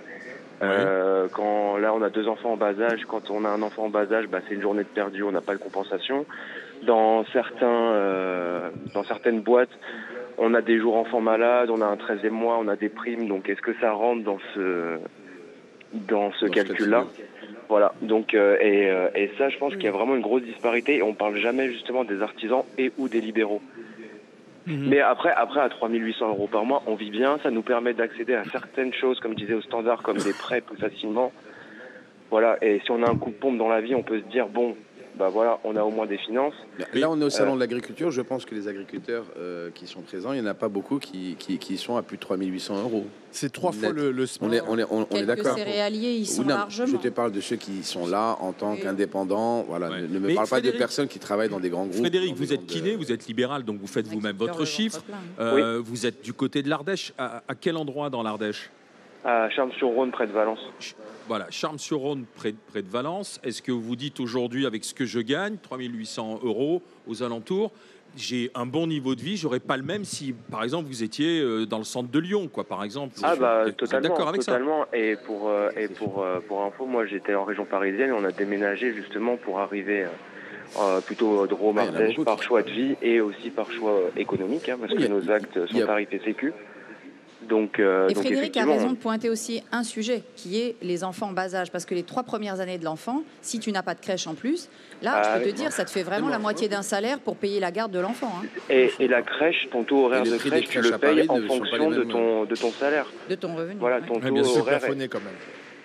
Euh, 0.65 1.29
quand 1.33 1.77
là 1.77 1.95
on 1.95 2.03
a 2.03 2.11
deux 2.11 2.29
enfants 2.29 2.53
en 2.53 2.57
bas 2.57 2.79
âge, 2.81 3.05
quand 3.07 3.31
on 3.31 3.45
a 3.45 3.49
un 3.49 3.63
enfant 3.63 3.85
en 3.85 3.89
bas 3.89 4.13
âge, 4.13 4.27
bah, 4.29 4.41
c'est 4.49 4.55
une 4.55 4.63
journée 4.63 4.83
de 4.83 4.89
perdu, 4.89 5.23
on 5.23 5.33
n'a 5.33 5.41
pas 5.41 5.55
de 5.55 5.61
compensation. 5.61 6.27
Dans 6.83 7.25
certains, 7.33 7.67
euh, 7.67 8.71
dans 8.95 9.05
certaines 9.05 9.41
boîtes, 9.41 9.71
on 10.39 10.55
a 10.55 10.61
des 10.61 10.79
jours 10.79 10.97
enfants 10.97 11.21
malades, 11.21 11.71
on 11.71 11.81
a 11.81 11.87
un 11.87 11.97
13e 11.97 12.31
mois, 12.31 12.59
on 12.61 12.69
a 12.69 12.77
des 12.77 12.89
primes. 12.89 13.29
Donc 13.29 13.49
est-ce 13.49 13.63
que 13.63 13.75
ça 13.81 13.93
rentre 13.93 14.25
dans 14.25 14.39
ce 14.55 14.99
dans 15.95 16.33
ce 16.33 16.47
calcul-là. 16.47 17.07
Voilà. 17.69 17.95
Donc 18.03 18.35
euh, 18.35 18.57
et, 18.61 18.91
euh, 18.91 19.09
et 19.15 19.31
ça, 19.39 19.49
je 19.49 19.59
pense 19.59 19.73
qu'il 19.75 19.85
y 19.85 19.89
a 19.89 19.93
vraiment 19.93 20.15
une 20.15 20.23
grosse 20.23 20.43
disparité. 20.43 20.97
Et 20.97 21.03
on 21.03 21.15
parle 21.15 21.37
jamais 21.37 21.71
justement 21.71 22.05
des 22.05 22.21
artisans 22.23 22.65
et 22.79 22.93
ou 22.99 23.09
des 23.09 23.21
libéraux. 23.21 23.63
Mhm. 24.67 24.89
Mais 24.89 25.01
après, 25.01 25.31
après, 25.31 25.61
à 25.61 25.69
3800 25.69 26.29
euros 26.29 26.47
par 26.47 26.65
mois, 26.65 26.83
on 26.87 26.95
vit 26.95 27.11
bien. 27.11 27.39
Ça 27.43 27.51
nous 27.51 27.63
permet 27.63 27.93
d'accéder 27.93 28.35
à 28.35 28.45
certaines 28.45 28.95
choses, 28.95 29.21
comme 29.21 29.33
je 29.33 29.45
disais, 29.45 29.55
au 29.55 29.63
standard, 29.63 30.03
comme 30.03 30.19
des 30.19 30.33
prêts 30.33 30.61
plus 30.61 30.77
facilement. 30.77 31.33
Voilà. 32.31 32.57
Et 32.63 32.81
si 32.85 32.91
on 32.91 33.03
a 33.03 33.11
un 33.11 33.17
coup 33.17 33.31
de 33.31 33.37
pompe 33.37 33.59
dans 33.59 33.69
la 33.69 33.81
vie, 33.81 33.95
on 33.95 34.03
peut 34.03 34.21
se 34.21 34.27
dire, 34.27 34.49
bon, 34.49 34.77
bah 35.19 35.29
voilà, 35.29 35.59
on 35.65 35.77
a 35.77 35.83
au 35.83 35.91
moins 35.91 36.07
des 36.07 36.19
finances. 36.19 36.55
Là, 36.93 37.09
on 37.11 37.21
est 37.21 37.25
au 37.25 37.31
salon 37.31 37.53
Euh, 37.53 37.55
de 37.55 37.61
l'agriculture. 37.61 38.11
Je 38.11 38.21
pense 38.21 38.45
que 38.45 38.55
les 38.55 38.67
agriculteurs 38.67 39.25
euh, 39.39 39.71
qui 39.75 39.87
sont 39.87 40.01
présents, 40.01 40.33
il 40.33 40.41
n'y 40.41 40.47
en 40.47 40.51
a 40.51 40.55
pas 40.55 40.69
beaucoup 40.69 40.99
qui, 40.99 41.37
qui, 41.39 41.59
qui 41.59 41.77
sont 41.79 41.97
à 41.97 42.03
plus 42.03 42.17
de 42.17 42.23
3800 42.23 42.83
euros. 42.83 43.05
C'est 43.31 43.53
trois 43.53 43.73
fois 43.73 43.91
le, 43.91 44.11
le 44.11 44.27
On 44.41 44.53
est, 44.53 44.61
on 44.69 44.79
est, 44.79 44.85
on, 44.85 44.99
on 44.99 45.03
est 45.03 45.07
Quelques 45.25 45.27
d'accord. 45.27 45.55
céréaliers, 45.57 46.15
ils 46.15 46.23
Ou 46.23 46.27
sont 46.27 46.43
non, 46.43 46.49
largement. 46.49 46.87
Je 46.89 46.97
te 46.97 47.09
parle 47.09 47.33
de 47.33 47.41
ceux 47.41 47.57
qui 47.57 47.83
sont 47.85 48.07
là 48.07 48.37
en 48.41 48.53
tant 48.53 48.75
qu'indépendants. 48.77 49.63
Voilà, 49.63 49.89
Ouais. 49.91 50.03
ne, 50.03 50.07
ne 50.09 50.19
me 50.19 50.27
Mais 50.29 50.35
parle 50.35 50.49
pas 50.49 50.61
de 50.61 50.71
personnes 50.73 51.09
qui 51.09 51.19
travaillent 51.19 51.49
dans 51.49 51.61
des 51.61 51.71
grands 51.71 51.87
groupes. 51.87 51.99
Frédéric, 52.01 52.35
vous 52.37 52.53
êtes 52.53 52.67
kiné, 52.67 52.97
vous 52.97 53.13
êtes 53.13 53.27
libéral, 53.27 53.63
donc 53.65 53.79
vous 53.81 53.87
faites 53.87 54.07
vous-même 54.09 54.37
votre 54.37 54.65
chiffre. 54.65 55.03
Euh, 55.41 55.81
Vous 55.85 56.07
êtes 56.07 56.23
du 56.25 56.33
côté 56.33 56.63
de 56.63 56.69
l'Ardèche. 56.69 57.13
À, 57.19 57.43
à 57.49 57.55
quel 57.55 57.77
endroit 57.77 58.11
dans 58.11 58.23
l'Ardèche? 58.23 58.71
À 59.25 59.49
Charles-sur-Rhône, 59.49 60.11
près 60.11 60.27
de 60.27 60.33
Valence. 60.33 60.59
Voilà, 61.29 61.47
Charmes-sur-Rhône, 61.49 62.27
près, 62.37 62.53
près 62.53 62.83
de 62.83 62.89
Valence. 62.91 63.41
Est-ce 63.43 63.63
que 63.63 63.73
vous 63.73 63.97
dites 63.97 64.21
aujourd'hui, 64.21 64.67
avec 64.67 64.85
ce 64.85 64.93
que 64.93 65.07
je 65.07 65.21
gagne, 65.21 65.57
3800 65.57 66.41
euros 66.43 66.83
aux 67.07 67.23
alentours, 67.23 67.73
j'ai 68.17 68.51
un 68.55 68.67
bon 68.67 68.87
niveau 68.87 69.15
de 69.15 69.23
vie, 69.23 69.37
j'aurais 69.39 69.61
pas 69.61 69.79
le 69.79 69.83
même 69.83 70.05
si, 70.05 70.35
par 70.51 70.63
exemple, 70.63 70.87
vous 70.87 71.03
étiez 71.03 71.41
euh, 71.41 71.65
dans 71.65 71.79
le 71.79 71.85
centre 71.85 72.11
de 72.11 72.19
Lyon, 72.19 72.49
quoi, 72.49 72.65
par 72.65 72.85
exemple? 72.85 73.15
Ah 73.23 73.35
bah 73.35 73.65
totalement, 73.77 74.09
d'accord 74.09 74.29
avec 74.29 74.43
ça? 74.43 74.53
totalement. 74.53 74.85
Et 74.93 75.17
pour 75.17 75.49
euh, 75.49 75.71
et 75.77 75.89
pour 75.89 76.23
euh, 76.23 76.41
pour 76.47 76.63
info, 76.63 76.87
moi 76.87 77.07
j'étais 77.07 77.35
en 77.35 77.45
région 77.45 77.65
parisienne 77.65 78.11
et 78.11 78.13
on 78.13 78.23
a 78.25 78.31
déménagé 78.31 78.95
justement 78.95 79.37
pour 79.37 79.59
arriver 79.59 80.07
euh, 80.79 81.01
plutôt 81.01 81.47
de 81.47 81.55
Rome 81.55 81.81
Ah, 81.81 82.25
par 82.25 82.41
choix 82.43 82.63
de 82.63 82.71
vie 82.71 82.97
et 83.03 83.21
aussi 83.21 83.51
par 83.51 83.73
choix 83.73 83.99
économique, 84.17 84.69
hein, 84.69 84.77
parce 84.79 84.93
Oui, 84.93 85.03
que 85.03 85.09
nos 85.09 85.31
actes 85.31 85.67
sont 85.67 85.85
tarifés 85.85 86.21
sécu. 86.25 86.53
Donc, 87.49 87.79
euh, 87.79 88.09
Et 88.09 88.15
donc 88.15 88.25
Frédéric 88.25 88.57
a 88.57 88.65
raison 88.65 88.91
de 88.91 88.97
pointer 88.97 89.29
aussi 89.31 89.63
un 89.73 89.83
sujet 89.83 90.23
qui 90.37 90.61
est 90.61 90.77
les 90.83 91.05
enfants 91.05 91.29
en 91.29 91.33
bas 91.33 91.55
âge. 91.55 91.71
Parce 91.71 91.85
que 91.85 91.95
les 91.95 92.03
trois 92.03 92.23
premières 92.23 92.61
années 92.61 92.79
de 92.79 92.85
l'enfant, 92.85 93.23
si 93.43 93.59
tu 93.61 93.71
n'as 93.73 93.83
pas 93.83 93.95
de 93.95 94.01
crèche 94.01 94.27
en 94.27 94.35
plus, 94.35 94.69
là, 95.03 95.13
Ah, 95.17 95.23
je 95.35 95.39
peux 95.39 95.45
te 95.45 95.49
oui. 95.49 95.55
dire, 95.55 95.73
ça 95.73 95.85
te 95.85 95.91
fait 95.91 96.03
vraiment 96.03 96.29
la 96.29 96.39
moitié 96.39 96.69
d'un 96.69 96.83
salaire 96.83 97.19
pour 97.21 97.37
payer 97.37 97.61
la 97.61 97.71
garde 97.71 97.93
de 97.93 97.99
l'enfant. 97.99 98.31
hein, 98.43 98.47
Et, 98.71 98.91
et 98.99 99.09
la 99.09 99.23
crèche, 99.23 99.69
ton 99.71 99.85
taux 99.85 100.05
horaire 100.07 100.25
de 100.25 100.37
crèche, 100.37 100.69
tu 100.69 100.81
le 100.81 100.99
payes 100.99 101.27
en 101.29 101.41
fonction 101.43 101.91
de 101.91 102.05
ton 102.05 102.45
de 102.45 102.55
ton 102.57 102.71
salaire. 102.73 103.07
de 103.29 103.35
ton 103.35 103.55
revenu. 103.55 103.77
Voilà, 103.79 104.01
ton 104.01 104.15
Ouais, 104.15 104.29
taux 104.29 104.35
bien 104.35 104.45
sûr, 104.45 104.65
plafonné 104.65 105.09
quand 105.09 105.21
même. 105.21 105.35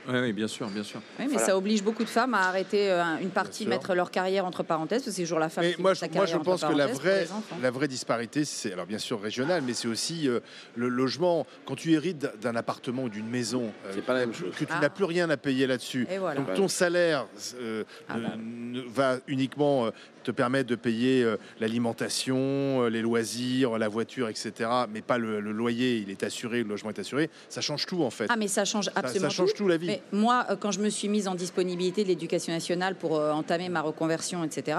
Oui, 0.08 0.18
oui, 0.20 0.34
bien 0.34 0.48
sûr, 0.48 0.68
bien 0.70 0.84
sûr. 0.84 1.00
Oui, 1.20 1.25
mais 1.25 1.32
Voilà. 1.34 1.46
ça 1.46 1.58
oblige 1.58 1.84
beaucoup 1.84 2.03
de 2.03 2.10
femmes 2.10 2.34
à 2.34 2.48
arrêter 2.48 2.89
euh, 2.91 3.03
une 3.22 3.29
partie, 3.29 3.68
mettre 3.68 3.94
leur 3.94 4.10
carrière 4.12 4.46
entre 4.46 4.63
parenthèses, 4.63 5.03
parce 5.03 5.12
que 5.12 5.15
c'est 5.15 5.24
toujours 5.24 5.39
la 5.39 5.50
femme 5.50 5.65
Mais 5.65 5.74
qui 5.74 5.82
moi, 5.82 5.91
met 5.91 5.96
je, 5.96 6.00
sa 6.00 6.08
moi, 6.08 6.25
je 6.25 6.38
pense 6.38 6.62
que 6.63 6.74
la 6.74 6.88
vraie, 6.88 7.27
la 7.62 7.70
vraie 7.72 7.88
disparité, 7.88 8.46
c'est 8.46 8.74
alors 8.74 8.86
bien 8.86 8.98
sûr 8.98 9.22
régional, 9.22 9.62
mais 9.65 9.74
c'est 9.74 9.88
aussi 9.88 10.27
euh, 10.27 10.39
le 10.75 10.88
logement. 10.88 11.46
Quand 11.65 11.75
tu 11.75 11.91
hérites 11.94 12.25
d'un- 12.41 12.56
appartement 12.56 13.03
ou 13.03 13.10
d'une 13.10 13.27
maison, 13.29 13.72
euh, 13.86 13.91
C'est 13.94 14.01
pas 14.06 14.13
la 14.13 14.22
même 14.22 14.34
chose. 14.34 14.53
que 14.58 14.65
tu 14.65 14.72
Ah. 14.74 14.79
n'as 14.82 14.89
plus 14.89 15.06
rien 15.06 15.29
à 15.29 15.38
payer 15.38 15.68
là-dessus. 15.68 16.08
Voilà. 16.20 16.39
Donc 16.39 16.53
ton 16.56 16.68
salaire 16.68 17.27
euh, 17.62 17.84
Ah 18.08 18.18
ne- 18.18 18.22
bah. 18.24 18.34
ne- 18.38 18.82
va 18.82 19.18
uniquement 19.27 19.86
euh, 19.86 19.91
te 20.24 20.32
permettre 20.32 20.70
de 20.70 20.75
payer 20.75 21.24
euh, 21.24 21.38
l'alimentation, 21.60 22.38
euh, 22.84 22.89
les 22.89 23.01
loisirs, 23.01 23.77
la 23.77 23.88
voiture, 23.88 24.27
etc. 24.29 24.70
Mais 24.91 25.01
pas 25.01 25.18
le, 25.18 25.39
le 25.39 25.51
loyer, 25.51 25.98
il 25.98 26.10
est 26.10 26.24
assuré, 26.24 26.63
le 26.63 26.70
logement 26.70 26.89
est 26.89 27.00
assuré. 27.00 27.29
Ça 27.50 27.62
change 27.62 27.86
tout 27.86 28.03
en 28.03 28.10
fait. 28.10 28.25
Ah, 28.29 28.36
mais 28.38 28.48
ça 28.48 28.65
change 28.65 28.86
ça, 28.86 28.91
absolument 28.96 29.29
ça 29.29 29.36
change 29.36 29.51
tout. 29.53 29.63
tout 29.63 29.68
la 29.68 29.77
vie. 29.77 29.88
Mais 29.89 30.01
moi, 30.12 30.46
euh, 30.50 30.55
quand 30.55 30.72
je 30.72 30.79
me 30.79 30.89
suis 30.89 31.08
mise 31.10 31.27
en 31.27 31.36
disponibilité 31.36 32.03
de 32.03 32.08
l'éducation 32.10 32.53
nationale 32.53 32.96
pour 32.96 33.17
euh, 33.17 33.31
entamer 33.31 33.69
ma 33.69 33.81
reconversion, 33.81 34.43
etc., 34.43 34.77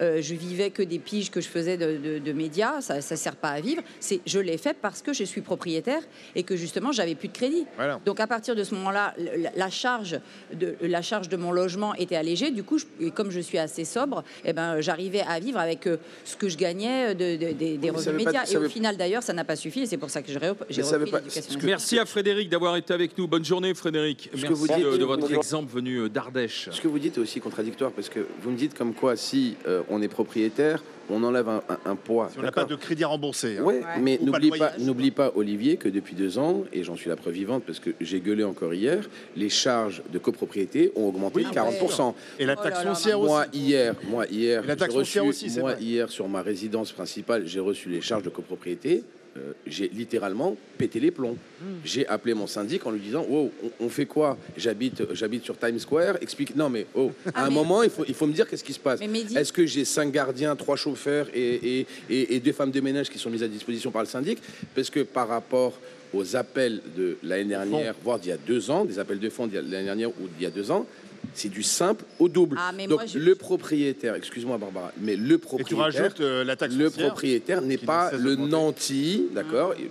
euh, 0.00 0.20
je 0.22 0.34
vivais 0.34 0.70
que 0.70 0.82
des 0.82 0.98
piges 0.98 1.30
que 1.30 1.40
je 1.40 1.48
faisais 1.48 1.76
de, 1.76 1.96
de- 1.96 2.18
de 2.18 2.32
médias. 2.32 2.80
Ça 2.80 2.96
ne 2.96 3.00
sert 3.00 3.36
pas 3.36 3.50
à 3.50 3.60
vivre. 3.60 3.82
C'est, 4.00 4.20
je 4.26 4.38
l'ai 4.38 4.56
fait 4.58 4.76
parce 4.80 5.02
que 5.02 5.12
je 5.12 5.24
suis 5.24 5.40
propriétaire 5.40 6.02
et 6.36 6.42
que 6.44 6.56
justement, 6.56 6.92
j'avais 6.92 7.14
plus 7.14 7.28
de 7.28 7.32
crédit. 7.32 7.66
Voilà. 7.76 8.00
Donc 8.04 8.20
à 8.20 8.26
partir 8.26 8.54
de 8.54 8.62
ce 8.64 8.74
moment-là, 8.76 9.14
la, 9.18 9.50
la 9.56 9.70
charge 9.70 10.20
de 10.54 10.76
la 10.82 11.02
charge 11.02 11.28
de 11.28 11.36
mon 11.36 11.50
logement 11.52 11.94
était 11.94 12.16
allégée. 12.16 12.50
Du 12.50 12.62
coup, 12.62 12.78
je- 12.78 12.84
et 13.00 13.10
comme 13.10 13.30
je 13.30 13.40
suis 13.40 13.58
assez 13.58 13.84
sobre, 13.84 14.22
eh 14.44 14.52
ben 14.52 14.80
j'arrivais 14.80 15.22
à 15.22 15.40
vivre 15.40 15.58
avec 15.58 15.86
euh, 15.86 15.96
ce 16.24 16.36
que 16.36 16.48
je 16.48 16.56
gagnais 16.56 17.14
de, 17.14 17.36
de- 17.36 17.52
des- 17.52 17.90
revenus 17.90 18.24
pas- 18.24 18.30
médias. 18.30 18.44
et 18.52 18.56
au 18.56 18.60
veut- 18.60 18.68
final, 18.68 18.96
d'ailleurs, 18.96 19.22
ça 19.22 19.32
n'a 19.32 19.44
pas 19.44 19.56
suffi. 19.56 19.80
Et 19.80 19.86
c'est 19.86 19.96
pour 19.96 20.10
ça 20.10 20.22
que 20.22 20.28
j'ai 20.30 20.38
repris 20.38 21.10
pas- 21.10 21.18
l'éducation. 21.20 21.58
Merci 21.64 21.98
à 21.98 22.06
Frédéric 22.06 22.48
d'avoir 22.48 22.76
été 22.76 22.92
avec 22.94 23.16
nous. 23.18 23.26
Bonne 23.26 23.44
journée, 23.44 23.74
Frédéric. 23.74 24.30
Ce 24.34 24.46
que 24.48 24.54
Merci 24.54 24.72
vous 24.72 24.78
dites- 24.78 24.92
de, 24.92 24.96
de 24.98 25.04
votre 25.04 25.22
Bonjour. 25.22 25.36
exemple 25.38 25.72
venu 25.72 25.96
euh, 26.00 26.08
d'Ardèche. 26.08 26.68
Ce 26.72 26.80
que 26.80 26.88
vous 26.88 26.98
dites 26.98 27.16
est 27.16 27.20
aussi 27.20 27.40
contradictoire 27.40 27.90
parce 27.92 28.08
que 28.08 28.20
vous 28.42 28.50
me 28.50 28.56
dites 28.56 28.74
comme 28.74 28.94
quoi 28.94 29.16
si 29.16 29.56
euh, 29.66 29.82
on 29.90 30.02
est 30.02 30.08
propriétaire, 30.08 30.82
on 31.10 31.22
enlève 31.24 31.48
un, 31.48 31.62
un- 31.68 31.90
un 31.92 31.96
poids. 31.96 32.28
Si 32.32 32.38
on 32.38 32.42
n'a 32.42 32.52
pas 32.52 32.64
de 32.64 32.74
crédit 32.76 33.02
à 33.04 33.08
rembourser. 33.08 33.56
hein. 33.58 33.62
Ouais. 33.62 33.80
mais 34.00 34.18
n'oublie 34.22 34.50
pas, 34.50 34.56
voyage. 34.56 34.78
n'oublie 34.80 35.10
pas, 35.10 35.32
Olivier, 35.36 35.76
que 35.76 35.88
depuis 35.88 36.14
deux 36.14 36.38
ans, 36.38 36.64
et 36.72 36.84
j'en 36.84 36.96
suis 36.96 37.08
la 37.08 37.16
preuve 37.16 37.32
vivante 37.34 37.62
parce 37.66 37.78
que 37.80 37.90
j'ai 38.00 38.20
gueulé 38.20 38.44
encore 38.44 38.74
hier, 38.74 39.08
les 39.36 39.48
charges 39.48 40.02
de 40.12 40.18
copropriété 40.18 40.92
ont 40.96 41.06
augmenté 41.08 41.36
Oui, 41.38 41.44
de 41.44 41.48
Ah 41.58 41.70
40%. 41.70 42.14
Et 42.38 42.44
la 42.44 42.56
Oh 42.58 42.62
taxe 42.62 42.82
foncière 42.82 43.18
aussi. 43.20 43.30
Moi 43.32 43.46
hier, 43.54 43.94
moi 44.10 44.26
hier, 44.26 44.64
Et 44.64 44.66
la 44.66 44.76
taxe 44.76 44.92
j'ai 44.92 44.98
reçu- 44.98 45.18
foncière 45.18 45.24
aussi, 45.24 45.58
moi 45.60 45.72
vrai. 45.72 45.82
hier 45.82 46.10
sur 46.10 46.28
ma 46.28 46.42
résidence 46.42 46.92
principale, 46.92 47.46
j'ai 47.46 47.60
reçu 47.60 47.88
les 47.88 48.00
charges 48.02 48.22
de 48.24 48.28
copropriété. 48.30 49.02
Euh, 49.36 49.52
j'ai 49.66 49.88
littéralement 49.88 50.56
pété 50.78 50.98
les 51.00 51.10
plombs. 51.10 51.36
Hmm. 51.60 51.64
J'ai 51.84 52.06
appelé 52.08 52.34
mon 52.34 52.46
syndic 52.46 52.84
en 52.86 52.90
lui 52.90 53.00
disant 53.00 53.24
Wow, 53.28 53.52
on, 53.80 53.84
on 53.86 53.88
fait 53.88 54.06
quoi? 54.06 54.36
J'habite, 54.56 55.02
j'habite 55.14 55.44
sur 55.44 55.56
Times 55.58 55.78
Square. 55.78 56.16
Explique. 56.20 56.56
Non, 56.56 56.68
mais 56.70 56.86
oh, 56.94 57.12
à 57.26 57.30
Ah, 57.34 57.44
un 57.44 57.48
mais- 57.48 57.54
moment, 57.54 57.82
il 57.82 57.90
faut, 57.90 58.04
il 58.08 58.14
faut 58.14 58.26
me 58.26 58.32
dire 58.32 58.48
qu'est-ce 58.48 58.64
qui 58.64 58.72
se 58.72 58.78
passe. 58.80 59.00
Est-ce 59.00 59.52
que 59.52 59.66
j'ai 59.66 59.84
cinq 59.84 60.10
gardiens, 60.12 60.56
trois 60.56 60.76
chauffeurs 60.76 61.26
et, 61.34 61.80
et, 61.80 61.86
et- 62.10 62.34
et 62.36 62.40
deux 62.40 62.52
femmes 62.52 62.70
de 62.70 62.80
ménage 62.80 63.10
qui 63.10 63.18
sont 63.18 63.30
mises 63.30 63.42
à 63.42 63.48
disposition 63.48 63.90
par 63.90 64.02
le 64.02 64.08
syndic? 64.08 64.38
Parce 64.74 64.90
que 64.90 65.00
par 65.00 65.28
rapport 65.28 65.78
aux 66.14 66.36
appels 66.36 66.80
de 66.96 67.18
l'année 67.22 67.44
dernière, 67.50 67.94
voire 68.02 68.18
d'il 68.18 68.30
y 68.30 68.32
a 68.32 68.38
deux 68.38 68.70
ans, 68.70 68.84
des 68.86 68.98
appels 68.98 69.18
de 69.20 69.28
fonds 69.28 69.46
d'il 69.46 69.56
y 69.56 69.58
a- 69.58 69.62
l'année 69.62 69.84
dernière 69.84 70.08
ou 70.08 70.26
d'il 70.36 70.44
y 70.44 70.46
a 70.46 70.50
deux 70.50 70.70
ans, 70.70 70.86
c'est 71.34 71.48
du 71.48 71.62
simple 71.62 72.04
au 72.18 72.28
double. 72.28 72.56
Ah, 72.60 72.72
mais 72.74 72.86
Donc 72.86 72.98
moi, 73.00 73.06
je- 73.06 73.18
le 73.18 73.34
propriétaire, 73.34 74.14
excuse-moi 74.14 74.58
Barbara, 74.58 74.92
mais 75.00 75.16
le 75.16 75.34
Et 75.34 75.38
tu 75.38 75.38
propriétaire, 75.38 75.78
rajoutes 75.78 76.20
euh, 76.20 76.44
la 76.44 76.56
taxe 76.56 76.74
le 76.74 76.90
propriétaire 76.90 77.60
n'est 77.62 77.76
pas 77.78 78.12
le 78.12 78.34
nanti, 78.36 79.26
d'accord? 79.34 79.74
Et 79.78 79.90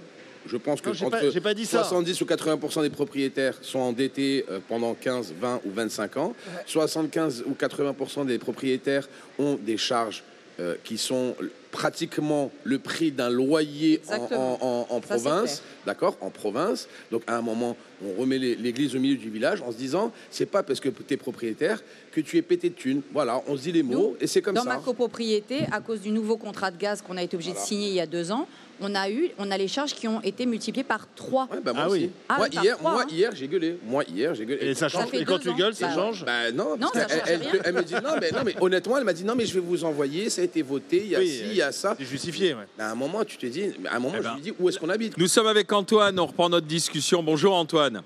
Je 0.50 0.56
pense 0.56 0.79
que 0.79 0.88
Non, 0.91 0.96
entre 1.08 1.10
pas- 1.20 1.29
j'ai 1.29 1.41
pas 1.41 1.53
dit 1.53 1.65
ça. 1.65 1.79
70 1.84 2.22
ou 2.22 2.25
80% 2.25 2.82
des 2.82 2.89
propriétaires 2.89 3.56
sont 3.62 3.79
endettés 3.79 4.46
euh, 4.50 4.60
pendant 4.65 4.94
15, 4.94 5.34
20 5.41 5.60
ou 5.65 5.72
25 5.72 6.15
ans. 6.15 6.34
75 6.65 7.44
ou 7.46 7.53
80% 7.53 8.25
des 8.25 8.38
propriétaires 8.38 9.10
ont 9.39 9.60
des 9.62 9.75
charges 9.75 10.24
euh, 10.62 10.75
qui 10.86 10.98
sont 10.98 11.36
pratiquement 11.77 12.50
le 12.63 12.79
prix 12.79 13.12
d'un 13.12 13.29
loyer 13.29 14.01
en, 14.10 15.00
province, 15.00 15.62
d'accord, 15.86 16.17
en 16.22 16.31
province. 16.31 16.88
Donc 17.12 17.22
à 17.27 17.38
un 17.38 17.43
moment, 17.43 17.77
on 18.03 18.19
remet 18.19 18.39
l'église 18.39 18.96
au 18.96 19.00
milieu 19.00 19.15
du 19.15 19.29
village 19.29 19.62
en 19.62 19.72
se 19.72 19.77
disant, 19.77 20.12
c'est 20.31 20.48
pas 20.48 20.63
parce 20.63 20.79
que 20.79 20.89
tu 20.89 21.13
es 21.13 21.17
propriétaire 21.17 21.84
que 22.12 22.19
tu 22.19 22.38
es 22.38 22.41
pété 22.41 22.69
de 22.72 22.74
thunes. 22.74 23.03
Voilà, 23.13 23.43
on 23.48 23.55
se 23.55 23.62
dit 23.62 23.72
les 23.72 23.84
mots 23.84 23.93
Nous, 23.93 24.15
et 24.19 24.25
c'est 24.25 24.41
comme 24.41 24.55
Dans 24.55 24.63
ça. 24.63 24.69
ma 24.69 24.77
copropriété, 24.77 25.65
à 25.72 25.79
cause 25.79 26.01
du 26.01 26.10
nouveau 26.10 26.36
contrat 26.38 26.72
de 26.72 26.77
gaz 26.77 27.03
qu'on 27.03 27.15
a 27.15 27.22
été 27.22 27.36
obligé 27.36 27.51
Voilà. 27.51 27.63
de 27.63 27.67
signer 27.67 27.89
il 27.89 27.93
y 27.93 28.01
a 28.01 28.07
deux 28.07 28.31
ans, 28.31 28.48
on 28.81 28.93
a 28.96 29.10
eu, 29.10 29.29
on 29.38 29.50
a 29.51 29.57
les 29.57 29.67
charges 29.67 29.93
qui 29.93 30.07
ont 30.07 30.22
été 30.22 30.46
multipliées 30.46 30.84
par 30.84 31.07
trois. 31.15 31.48
Ouais, 31.51 31.60
bah, 31.63 31.74
moi 31.74 31.84
Ah 31.86 31.89
aussi. 31.89 32.00
oui. 32.05 32.10
Ah 32.29 32.36
moi, 32.38 32.48
oui, 32.50 32.55
par 32.55 32.63
hier, 32.63 32.77
moi 32.81 33.01
hein. 33.01 33.05
hier, 33.12 33.31
j'ai 33.36 33.48
gueulé. 33.48 33.77
Moi 33.86 34.03
hier, 34.07 34.36
j'ai 34.36 34.46
gueulé. 34.46 34.65
Et 34.65 34.74
ça 34.74 34.89
Ça 34.89 35.00
change. 35.00 35.10
Et 35.13 35.25
quand 35.25 35.39
tu 35.39 35.50
ans. 35.50 35.55
gueules, 35.55 35.74
ça 35.75 35.88
Bah, 35.88 35.96
change. 35.96 36.25
Bah 36.25 36.51
non, 36.51 36.75
ça 36.93 37.07
elle, 37.27 37.39
rien. 37.41 37.50
elle 37.63 37.74
me 37.75 37.84
dit 37.84 37.93
non 37.93 38.12
mais, 38.22 38.31
non, 38.31 38.39
mais 38.46 38.55
honnêtement, 38.62 38.98
elle 38.98 39.03
m'a 39.03 39.13
dit 39.13 39.24
non, 39.24 39.36
mais 39.36 39.46
je 39.46 39.53
vais 39.53 39.60
vous 39.60 39.84
envoyer, 39.84 40.29
ça 40.29 40.41
a 40.41 40.46
été 40.46 40.62
voté, 40.62 40.98
il 40.98 41.07
y 41.10 41.15
a 41.15 41.19
Oui, 41.19 41.27
ci, 41.29 41.43
il 41.50 41.55
y 41.55 41.62
a 41.62 41.72
ça. 41.72 41.96
C'est 41.98 42.05
justifié. 42.05 42.53
ouais. 42.53 42.67
À 42.79 42.91
un 42.91 42.96
moment, 42.96 43.24
tu 43.25 43.38
te 43.38 43.46
dis, 43.46 43.72
à 43.89 43.96
un 43.96 44.00
moment, 44.00 44.15
Eh 44.19 44.22
ben. 44.24 44.29
je 44.31 44.36
lui 44.36 44.41
dis 44.41 44.53
où 44.60 44.69
est-ce 44.69 44.79
qu'on 44.79 44.89
habite? 44.89 45.17
Nous 45.17 45.27
sommes 45.27 45.48
avec 45.48 45.72
Antoine, 45.74 46.19
on 46.19 46.25
reprend 46.25 46.50
notre 46.50 46.67
discussion. 46.67 47.24
Bonjour 47.24 47.55
Antoine. 47.55 48.01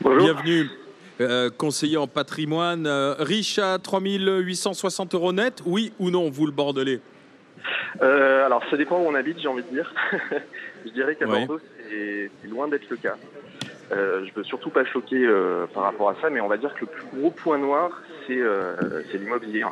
Bonjour. 0.00 0.22
Bienvenue. 0.22 0.68
Euh, 1.18 1.48
conseiller 1.48 1.96
en 1.96 2.06
patrimoine, 2.06 2.86
euh, 2.86 3.14
riche 3.18 3.58
à 3.58 3.78
3860 3.78 5.14
euros 5.14 5.32
net, 5.32 5.62
oui 5.64 5.90
ou 5.98 6.10
non, 6.10 6.28
vous 6.28 6.44
le 6.44 6.52
Bordelais 6.52 7.00
Euh, 8.02 8.44
alors, 8.46 8.62
ça 8.70 8.76
dépend 8.76 8.98
où 8.98 9.06
on 9.06 9.14
habite, 9.14 9.38
j'ai 9.40 9.48
envie 9.48 9.62
de 9.62 9.68
dire. 9.68 9.92
je 10.84 10.90
dirais 10.90 11.14
qu'à 11.16 11.26
Ouais. 11.26 11.46
Bordeaux, 11.46 11.60
c'est 11.88 12.30
loin 12.48 12.68
d'être 12.68 12.88
le 12.90 12.96
cas. 12.96 13.16
Euh, 13.92 14.24
je 14.26 14.34
veux 14.34 14.44
surtout 14.44 14.70
pas 14.70 14.84
choquer 14.84 15.24
euh, 15.24 15.66
par 15.72 15.84
rapport 15.84 16.10
à 16.10 16.16
ça, 16.20 16.28
mais 16.30 16.40
on 16.40 16.48
va 16.48 16.56
dire 16.56 16.74
que 16.74 16.80
le 16.80 16.86
plus 16.86 17.04
gros 17.18 17.30
point 17.30 17.58
noir, 17.58 17.90
c'est 18.26 18.38
euh, 18.38 19.02
l'immobilier. 19.14 19.64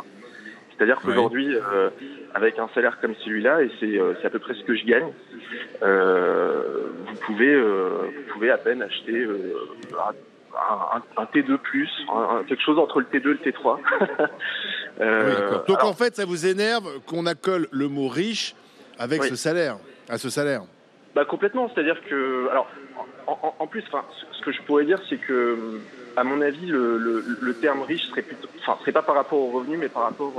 C'est-à-dire 0.77 1.01
qu'aujourd'hui, 1.05 1.55
euh, 1.55 1.91
avec 2.35 2.59
un 2.59 2.69
salaire 2.75 2.99
comme 3.01 3.15
celui-là, 3.17 3.63
et 3.63 3.71
c'est 3.81 3.99
euh, 3.99 4.15
c'est 4.21 4.27
à 4.27 4.31
peu 4.31 4.39
près 4.41 4.55
ce 4.55 4.63
que 4.65 4.75
je 4.75 4.85
gagne, 4.87 5.13
euh, 5.83 6.87
vous, 7.07 7.15
pouvez, 7.27 7.53
euh, 7.55 7.89
vous 8.17 8.33
pouvez 8.33 8.51
à 8.51 8.59
peine 8.59 8.83
acheter 8.83 9.13
euh, 9.25 9.55
un, 9.93 10.99
un- 10.99 11.23
un 11.23 11.25
T2+, 11.27 11.59
un- 12.13 12.37
un- 12.39 12.45
quelque 12.45 12.63
chose 12.63 12.79
entre 12.79 13.01
le 13.01 13.07
T2 13.07 13.17
et 13.31 13.39
le 13.45 13.53
T3. 13.53 13.79
Euh, 15.01 15.51
Oui. 15.51 15.57
Donc 15.69 15.79
alors- 15.79 15.91
en 15.91 15.95
fait, 15.95 16.15
ça 16.17 16.25
vous 16.25 16.47
énerve 16.47 16.85
qu'on 17.07 17.27
accole 17.27 17.69
le 17.71 17.89
mot 17.89 18.09
riche 18.09 18.55
avec 18.99 19.23
Oui. 19.23 19.29
ce 19.29 19.37
salaire, 19.37 19.77
à 20.09 20.19
ce 20.19 20.31
salaire. 20.31 20.63
Bah 21.15 21.25
complètement, 21.25 21.71
c'est-à-dire 21.73 22.01
que 22.09 22.49
alors 22.51 22.69
en, 23.59 23.67
plus, 23.67 23.83
enfin, 23.89 24.05
ce 24.33 24.45
que 24.45 24.53
je 24.53 24.61
pourrais 24.63 24.85
dire, 24.85 25.01
c'est 25.09 25.17
que 25.17 25.81
à 26.17 26.23
mon 26.25 26.41
avis, 26.43 26.67
le, 26.67 26.99
le- 26.99 27.25
le 27.41 27.55
terme 27.55 27.83
riche 27.83 28.07
serait 28.09 28.23
plutôt, 28.23 28.49
enfin, 28.61 28.77
serait 28.81 28.93
pas 28.93 29.03
par 29.03 29.15
rapport 29.15 29.39
au 29.39 29.51
revenu, 29.51 29.77
mais 29.79 29.89
par 29.89 30.03
rapport 30.05 30.33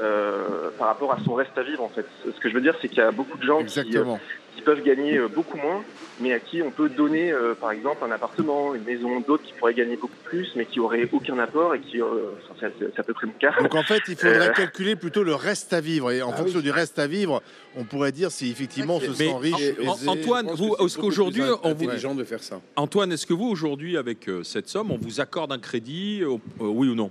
euh, 0.00 0.04
euh, 0.04 0.70
par 0.78 0.88
rapport 0.88 1.12
à 1.12 1.18
son 1.24 1.34
reste 1.34 1.56
à 1.56 1.62
vivre 1.62 1.82
en 1.82 1.88
fait. 1.88 2.06
Ce 2.24 2.40
que 2.40 2.48
je 2.48 2.54
veux 2.54 2.60
dire, 2.60 2.74
c'est 2.80 2.88
qu'il 2.88 2.98
y 2.98 3.02
a 3.02 3.10
beaucoup 3.10 3.38
de 3.38 3.44
gens 3.44 3.58
qui, 3.58 3.64
Exactement. 3.64 4.18
qui 4.56 4.62
peuvent 4.62 4.82
gagner 4.82 5.16
euh, 5.18 5.28
beaucoup 5.28 5.56
moins, 5.56 5.82
mais 6.20 6.32
à 6.32 6.38
qui 6.40 6.62
on 6.62 6.70
peut 6.70 6.88
donner, 6.88 7.32
euh, 7.32 7.54
par 7.54 7.70
exemple, 7.72 8.04
un 8.04 8.10
appartement, 8.10 8.74
une 8.74 8.84
maison, 8.84 9.20
d'autres 9.20 9.42
qui 9.44 9.52
pourraient 9.54 9.74
gagner 9.74 9.96
beaucoup 9.96 10.16
plus, 10.24 10.52
mais 10.56 10.64
qui 10.66 10.80
auraient 10.80 11.08
aucun 11.12 11.38
apport 11.38 11.74
et 11.74 11.80
qui, 11.80 12.00
euh, 12.00 12.06
enfin, 12.50 12.68
c'est 12.78 12.86
c'est 12.94 12.98
à 13.00 13.02
peu 13.02 13.12
près 13.14 13.26
mon 13.26 13.32
cas. 13.34 13.52
Donc 13.60 13.74
en 13.74 13.82
fait, 13.82 14.02
il 14.08 14.16
faudrait 14.16 14.48
Euh. 14.48 14.52
calculer 14.52 14.96
plutôt 14.96 15.22
le 15.24 15.34
reste 15.34 15.72
à 15.72 15.80
vivre. 15.80 16.10
Et 16.12 16.22
en 16.22 16.30
Ah 16.32 16.36
fonction 16.36 16.60
du 16.60 16.70
reste 16.70 16.98
à 16.98 17.06
vivre, 17.06 17.42
on 17.76 17.84
pourrait 17.84 18.12
dire 18.12 18.30
si 18.30 18.50
effectivement 18.50 18.96
on 18.96 19.00
se 19.00 19.08
Mais 19.10 19.28
sent 19.30 19.36
riche. 19.40 19.74
Antoine, 20.06 20.50
vous, 20.54 20.76
est-ce 20.78 20.98
qu'aujourd'hui, 20.98 21.42
on 21.62 21.72
vous, 21.74 21.84
intelligent 21.84 22.14
de 22.14 22.24
faire 22.24 22.42
ça. 22.42 22.60
Antoine, 22.76 23.12
est-ce 23.12 23.26
que 23.26 23.34
vous 23.34 23.48
aujourd'hui, 23.48 23.96
avec 23.96 24.28
euh, 24.28 24.42
cette 24.44 24.68
somme, 24.68 24.90
on 24.90 24.96
vous 24.98 25.20
accorde 25.20 25.52
un 25.52 25.58
crédit, 25.58 26.20
euh, 26.22 26.34
euh, 26.60 26.66
oui 26.66 26.88
ou 26.88 26.94
non? 26.94 27.10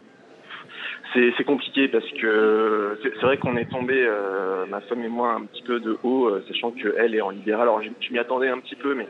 C'est 1.12 1.43
compliqué 1.43 1.88
parce 1.89 2.10
que 2.19 2.98
c'est 3.03 3.22
vrai 3.22 3.38
qu'on 3.38 3.55
est 3.55 3.69
tombé, 3.69 4.03
euh, 4.03 4.65
ma 4.65 4.81
femme 4.81 5.03
et 5.03 5.10
moi, 5.10 5.33
un 5.33 5.45
petit 5.45 5.62
peu 5.62 5.79
de 5.79 5.98
haut, 6.01 6.27
euh, 6.27 6.43
sachant 6.48 6.72
qu'elle 6.72 7.13
est 7.13 7.22
en 7.22 7.29
libéral. 7.29 7.63
Alors 7.63 7.83
je, 7.83 7.89
je 8.00 8.12
m'y 8.12 8.17
attendais 8.17 8.50
un 8.50 8.57
petit 8.57 8.75
peu, 8.75 8.95
mais 8.95 9.07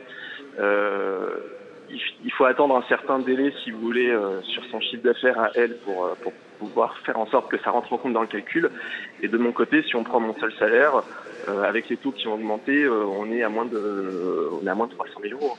euh, 0.58 1.28
il, 1.90 2.00
il 2.24 2.32
faut 2.32 2.44
attendre 2.44 2.76
un 2.76 2.82
certain 2.88 3.18
délai, 3.18 3.52
si 3.62 3.70
vous 3.70 3.80
voulez, 3.80 4.10
euh, 4.10 4.42
sur 4.42 4.62
son 4.66 4.80
chiffre 4.80 5.02
d'affaires 5.02 5.38
à 5.40 5.50
elle 5.54 5.76
pour, 5.78 6.04
euh, 6.04 6.14
pour 6.22 6.32
pouvoir 6.58 6.98
faire 6.98 7.18
en 7.18 7.26
sorte 7.26 7.50
que 7.50 7.58
ça 7.58 7.70
rentre 7.70 7.92
en 7.92 7.98
compte 7.98 8.12
dans 8.12 8.22
le 8.22 8.26
calcul. 8.26 8.70
Et 9.22 9.28
de 9.28 9.38
mon 9.38 9.52
côté, 9.52 9.82
si 9.82 9.96
on 9.96 10.04
prend 10.04 10.20
mon 10.20 10.34
seul 10.34 10.52
salaire, 10.58 11.02
euh, 11.48 11.62
avec 11.62 11.88
les 11.88 11.96
taux 11.96 12.12
qui 12.12 12.26
ont 12.26 12.34
augmenté, 12.34 12.86
on 12.88 13.30
est 13.32 13.42
à 13.42 13.48
moins 13.48 13.64
de, 13.64 14.50
on 14.60 14.66
est 14.66 14.70
à 14.70 14.74
moins 14.74 14.86
de 14.86 14.92
300 14.92 15.20
000 15.22 15.40
euros. 15.40 15.56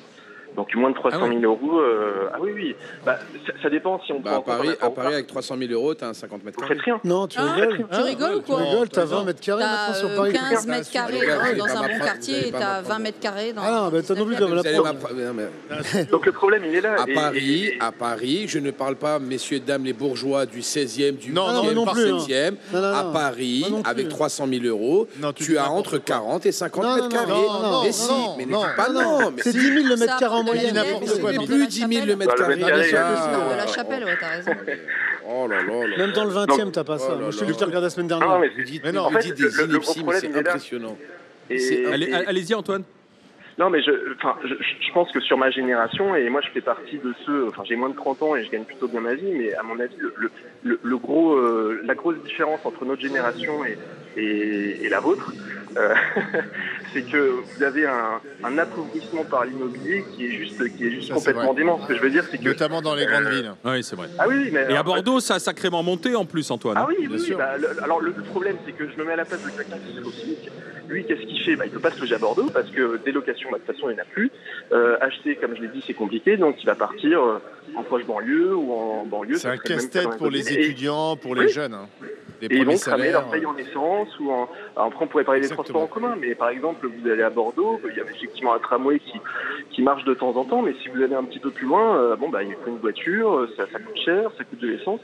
Donc 0.55 0.73
moins 0.75 0.89
de 0.89 0.95
300 0.95 1.17
Ah 1.21 1.25
ouais. 1.25 1.39
000 1.39 1.43
euros. 1.51 1.79
euh, 1.79 2.29
ah 2.33 2.37
oui, 2.39 2.51
oui. 2.55 2.75
Bah, 3.05 3.17
ça, 3.45 3.53
ça 3.63 3.69
dépend 3.69 3.99
si 4.05 4.13
on 4.13 4.19
Bah, 4.19 4.41
prend 4.41 4.53
à 4.53 4.57
Paris, 4.57 4.69
à 4.81 5.07
avec 5.15 5.27
300 5.27 5.55
000 5.57 5.71
euros, 5.73 5.93
t'as 5.93 6.07
un 6.09 6.13
50 6.13 6.43
mètres 6.43 6.57
carrés. 6.59 6.77
rien. 6.83 6.99
Non, 7.03 7.27
tu 7.27 7.37
Ah, 7.39 7.51
rigoles 7.53 7.85
tu 7.91 8.01
rigoles 8.01 8.35
ou 8.35 8.39
Tu 8.39 8.45
quoi 8.45 8.57
rigoles, 8.61 8.89
t'as 8.89 9.05
20 9.05 9.23
mètres 9.25 9.41
carrés 9.41 9.63
maintenant 9.63 9.93
sur 9.95 10.15
Paris. 10.15 10.33
15 10.33 10.67
mètres 10.67 10.91
carrés 10.91 11.17
dans- 11.57 11.65
un 11.65 11.87
bon 11.87 11.99
quartier 12.03 12.47
et 12.47 12.51
t'as 12.51 12.59
m'apprendre. 12.59 12.87
20 12.89 12.99
mètres 12.99 13.19
carrés 13.19 13.53
dans 13.53 13.61
Ah 13.63 13.71
non, 13.71 13.89
bah, 13.89 13.97
t'as 14.07 14.15
non 14.15 14.25
plus 14.25 14.35
un 14.35 14.39
comme 14.39 14.55
la 14.55 14.61
mais- 15.33 16.05
Donc 16.11 16.25
le 16.25 16.31
problème, 16.31 16.63
il 16.65 16.75
est 16.75 16.81
là. 16.81 16.95
À 17.01 17.05
Paris, 17.13 17.71
à 17.79 17.91
Paris, 17.91 18.45
je 18.47 18.59
ne 18.59 18.71
parle 18.71 18.95
pas, 18.95 19.19
messieurs, 19.19 19.59
dames, 19.59 19.83
les 19.85 19.93
bourgeois 19.93 20.45
du 20.45 20.61
16e, 20.61 21.15
du 21.17 21.31
Non, 21.31 21.51
non, 21.51 21.63
20e, 21.63 21.73
non 21.73 21.83
du 21.85 21.91
plus, 21.91 22.11
hein. 22.11 22.17
7e. 22.19 22.57
Non, 22.73 22.81
non, 22.81 22.93
À. 22.95 23.03
Paris, 23.11 23.65
avec 23.85 24.09
300 24.09 24.47
000 24.47 24.65
euros, 24.65 25.07
tu 25.35 25.45
tu, 25.45 25.57
as 25.57 25.69
entre 25.69 25.91
quoi. 25.97 25.99
40 26.05 26.45
et 26.45 26.51
50 26.51 26.83
Non, 26.83 26.95
mètres 26.95 27.09
carrés. 27.09 27.31
non, 27.31 27.59
non, 27.61 27.81
mais 27.81 27.87
non, 27.87 27.91
si, 27.91 28.13
mais 28.37 28.45
non, 28.45 28.61
pas 28.75 28.89
non. 28.89 29.31
mais 29.31 29.41
C'est 29.41 29.51
si. 29.51 29.57
10 29.59 29.73
000 29.83 29.87
le 29.87 29.95
mètre 29.97 30.17
carré 30.17 30.35
moyenne. 30.45 30.75
C'est 31.05 31.45
plus 31.45 31.67
10 31.67 31.79
000 31.93 32.05
le 32.05 32.15
mètre 32.15 32.35
carré. 32.35 32.55
Non, 32.57 32.67
de 32.67 33.55
la 33.57 33.67
chapelle, 33.67 34.05
ouais, 34.05 34.17
t'as 34.19 34.29
raison. 34.29 34.51
Oh 35.27 35.47
là 35.47 35.57
là 35.63 35.87
là. 35.87 35.97
Même 35.97 36.11
dans 36.11 36.25
le 36.25 36.31
20e, 36.31 36.71
t'as 36.71 36.83
pas 36.83 36.95
Oh 36.95 36.99
ça. 36.99 37.09
là 37.09 37.15
Moi, 37.15 37.31
je 37.31 37.39
te 37.39 37.43
l'ai 37.45 37.51
regardé 37.51 37.81
la 37.85 37.89
semaine 37.89 38.07
Non, 38.07 38.19
dernière. 38.19 38.39
mais 38.39 38.49
Vous 38.49 38.63
dites, 38.63 38.83
Mais 38.83 38.91
non, 38.91 39.09
vous 39.09 39.17
dites 39.17 39.39
le- 39.39 39.49
des 39.49 39.63
inepties, 39.63 39.97
mais 39.99 40.03
problème, 40.03 40.21
c'est 40.33 40.39
impressionnant. 40.39 40.97
Allez-y, 42.27 42.53
Antoine. 42.53 42.83
Non, 43.57 43.69
mais 43.69 43.81
je, 43.81 43.91
enfin, 44.17 44.35
je, 44.43 44.49
je 44.53 44.91
pense 44.93 45.09
que 45.13 45.21
sur 45.21 45.37
ma 45.37 45.49
génération, 45.49 46.13
et 46.13 46.29
moi 46.29 46.41
je 46.41 46.49
fais 46.49 46.59
partie 46.59 46.97
de 46.97 47.13
ceux, 47.25 47.47
enfin 47.47 47.63
j'ai 47.65 47.77
moins 47.77 47.87
de 47.87 47.95
30 47.95 48.21
ans 48.21 48.35
et 48.35 48.43
je 48.43 48.51
gagne 48.51 48.65
plutôt 48.65 48.89
bien 48.89 48.99
ma 48.99 49.13
vie, 49.13 49.31
mais 49.31 49.53
à 49.53 49.63
mon 49.63 49.79
avis, 49.79 49.95
le, 49.97 50.13
le, 50.17 50.29
le- 50.63 50.79
le 50.83 50.97
gros, 50.97 51.35
euh, 51.35 51.79
la 51.85 51.95
grosse 51.95 52.17
différence 52.25 52.59
entre 52.65 52.83
notre 52.83 53.01
génération 53.01 53.63
et, 53.63 53.77
et, 54.21 54.83
et 54.83 54.89
la 54.89 54.99
vôtre, 54.99 55.31
c'est 56.93 57.01
que 57.03 57.17
vous 57.41 57.63
avez 57.63 57.85
un, 57.85 58.21
un 58.43 58.57
appauvrissement 58.57 59.23
par 59.25 59.45
l'immobilier 59.45 60.05
qui 60.15 60.25
est 60.25 60.31
juste, 60.31 60.75
qui 60.75 60.87
est 60.87 60.91
juste 60.91 61.09
Ça, 61.09 61.15
complètement 61.15 61.47
vrai. 61.53 61.55
dément. 61.55 61.79
Ce 61.83 61.87
que 61.87 61.95
je 61.95 62.01
veux 62.01 62.09
dire, 62.09 62.23
c'est 62.29 62.37
que 62.37 62.43
Notamment 62.45 62.81
dans 62.81 62.95
les 62.95 63.05
grandes 63.05 63.27
villes. 63.27 63.51
Oui, 63.63 63.83
c'est 63.83 63.95
vrai. 63.95 64.07
ah 64.17 64.25
oui, 64.27 64.35
oui, 64.45 64.49
mais 64.53 64.65
Et 64.69 64.77
à 64.77 64.83
Bordeaux, 64.83 65.19
ça 65.19 65.35
a 65.35 65.39
sacrément 65.39 65.83
monté 65.83 66.15
en 66.15 66.25
plus, 66.25 66.49
Antoine. 66.51 66.77
Ah 66.79 66.85
oui, 66.87 67.07
Bien 67.07 67.17
oui, 67.17 67.33
bah, 67.37 67.57
le- 67.57 67.83
alors 67.83 67.99
le, 68.01 68.13
le 68.15 68.23
problème 68.23 68.55
c'est 68.65 68.71
que 68.71 68.87
je 68.89 68.97
me 68.97 69.05
mets 69.05 69.13
à 69.13 69.17
la 69.17 69.25
place 69.25 69.41
de 69.43 69.49
quelqu'un 69.49 69.77
qui 69.85 69.97
est 69.97 70.01
au 70.01 70.11
SMIC. 70.11 70.49
Lui, 70.87 71.03
qu'est-ce 71.05 71.21
qu'il 71.21 71.41
fait? 71.41 71.55
Bah, 71.55 71.65
Il 71.65 71.71
peut 71.71 71.79
pas 71.79 71.91
se 71.91 71.99
loger 71.99 72.15
à 72.15 72.19
Bordeaux 72.19 72.49
parce 72.53 72.69
que 72.69 72.97
des 73.03 73.11
locations, 73.11 73.49
bah, 73.51 73.57
de 73.57 73.63
toute 73.65 73.75
façon, 73.75 73.89
il 73.89 73.93
n'y 73.95 73.99
en 73.99 74.03
a 74.03 74.05
plus. 74.05 74.31
Euh, 74.71 74.97
acheter, 75.01 75.35
comme 75.35 75.55
je 75.55 75.61
l'ai 75.61 75.67
dit, 75.69 75.83
c'est 75.85 75.93
compliqué, 75.95 76.37
donc 76.37 76.61
il 76.61 76.65
va 76.67 76.75
partir 76.75 77.21
euh, 77.23 77.41
en 77.75 77.83
proche 77.83 78.05
banlieue 78.05 78.55
ou 78.55 78.71
en 78.71 79.05
banlieue. 79.05 79.37
C'est 79.37 79.47
un 79.49 79.57
casse-tête 79.57 80.17
pour 80.17 80.29
les 80.29 80.53
étudiants, 80.53 81.15
pour 81.17 81.35
les 81.35 81.45
Oui. 81.45 81.51
jeunes. 81.51 81.73
hein. 81.73 81.87
Et 82.41 82.57
ils 82.57 82.65
vont 82.65 82.77
cramer 82.77 83.11
leur 83.11 83.29
paye 83.31 83.45
en 83.45 83.55
essence 83.57 84.09
ou 84.19 84.29
en... 84.29 84.47
Alors, 84.75 84.89
après, 84.89 85.05
on 85.05 85.07
pourrait 85.07 85.23
parler 85.23 85.39
des. 85.41 85.47
Transports 85.65 85.81
en 85.83 85.87
commun, 85.87 86.15
mais 86.19 86.35
par 86.35 86.49
exemple, 86.49 86.87
vous 86.87 87.09
allez 87.09 87.23
à 87.23 87.29
Bordeaux, 87.29 87.79
il 87.89 87.97
y 87.97 87.99
a 87.99 88.03
effectivement 88.03 88.53
un 88.53 88.59
tramway 88.59 88.99
qui, 88.99 89.19
qui 89.71 89.81
marche 89.81 90.03
de 90.05 90.13
temps 90.13 90.35
en 90.35 90.45
temps, 90.45 90.61
mais 90.61 90.73
si 90.81 90.89
vous 90.89 91.01
allez 91.01 91.15
un 91.15 91.23
petit 91.23 91.39
peu 91.39 91.51
plus 91.51 91.67
loin, 91.67 91.97
euh, 91.97 92.15
bon, 92.15 92.29
bah, 92.29 92.43
il 92.43 92.53
faut 92.53 92.69
une 92.69 92.77
voiture, 92.77 93.33
euh, 93.33 93.49
ça, 93.57 93.63
ça 93.71 93.79
coûte 93.79 93.97
cher, 94.03 94.29
ça 94.37 94.43
coûte 94.43 94.59
de 94.59 94.67
l'essence. 94.67 95.01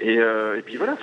Et, 0.00 0.18
euh, 0.18 0.58
et 0.58 0.62
puis 0.62 0.76
voilà, 0.76 0.96